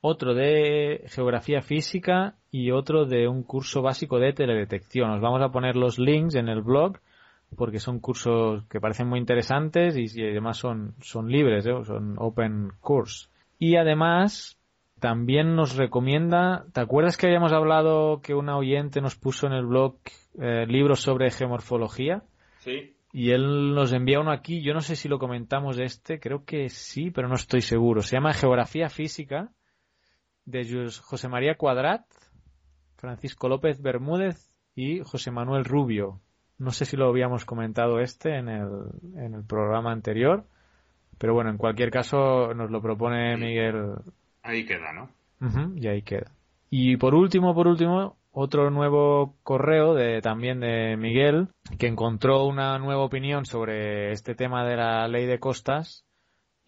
[0.00, 5.10] otro de geografía física y otro de un curso básico de teledetección.
[5.10, 6.98] Os vamos a poner los links en el blog
[7.56, 11.72] porque son cursos que parecen muy interesantes y, además son, son libres, ¿eh?
[11.84, 13.28] son open course.
[13.58, 14.58] Y además
[15.00, 19.66] también nos recomienda, ¿te acuerdas que habíamos hablado que una oyente nos puso en el
[19.66, 19.96] blog
[20.38, 22.22] eh, libros sobre geomorfología?
[22.58, 22.94] Sí.
[23.12, 26.68] Y él nos envía uno aquí, yo no sé si lo comentamos este, creo que
[26.68, 28.02] sí, pero no estoy seguro.
[28.02, 29.50] Se llama Geografía Física
[30.50, 32.02] de José María Cuadrat,
[32.96, 36.20] Francisco López Bermúdez y José Manuel Rubio.
[36.58, 38.68] No sé si lo habíamos comentado este en el,
[39.16, 40.44] en el programa anterior,
[41.18, 43.94] pero bueno, en cualquier caso nos lo propone Miguel.
[44.42, 45.10] Ahí queda, ¿no?
[45.76, 46.32] y ahí queda.
[46.68, 51.48] Y por último, por último, otro nuevo correo de también de Miguel
[51.78, 56.04] que encontró una nueva opinión sobre este tema de la ley de costas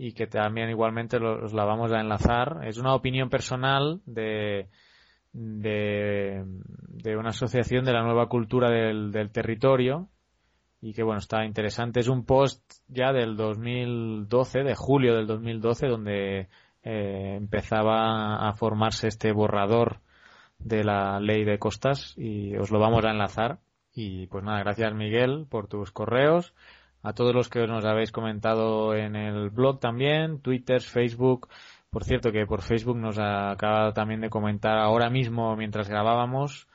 [0.05, 2.63] y que también igualmente los la vamos a enlazar.
[2.65, 4.67] Es una opinión personal de,
[5.33, 10.09] de, de una asociación de la nueva cultura del, del, territorio
[10.81, 12.01] y que bueno, está interesante.
[12.01, 16.49] Es un post ya del 2012, de julio del 2012, donde
[16.83, 20.01] eh, empezaba a formarse este borrador
[20.59, 23.61] de la ley de costas y os lo vamos a enlazar.
[23.95, 26.55] Y pues nada, gracias Miguel por tus correos
[27.03, 31.49] a todos los que nos habéis comentado en el blog también, Twitter, Facebook.
[31.91, 36.69] Por cierto, que por Facebook nos ha acabado también de comentar ahora mismo mientras grabábamos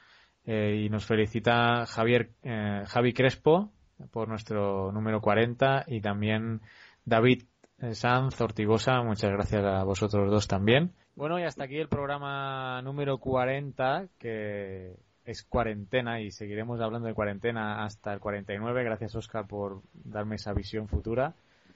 [0.46, 3.72] eh, y nos felicita Javier eh, Javi Crespo
[4.12, 6.62] por nuestro número 40 y también
[7.04, 7.44] David
[7.80, 9.02] eh, Sanz Ortigosa.
[9.02, 10.94] Muchas gracias a vosotros dos también.
[11.16, 14.96] Bueno, y hasta aquí el programa número 40 que
[15.28, 18.84] es cuarentena y seguiremos hablando de cuarentena hasta el 49.
[18.84, 21.34] Gracias, Oscar, por darme esa visión futura.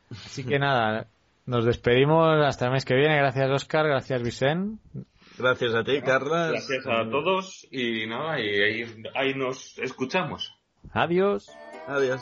[0.09, 1.07] Así que nada,
[1.45, 3.17] nos despedimos hasta el mes que viene.
[3.17, 3.85] Gracias, Oscar.
[3.85, 4.81] Gracias, Vicente.
[5.37, 6.47] Gracias a ti, Carla.
[6.47, 10.53] Gracias a todos y nada, y ahí, ahí nos escuchamos.
[10.93, 11.49] Adiós.
[11.87, 12.21] Adiós.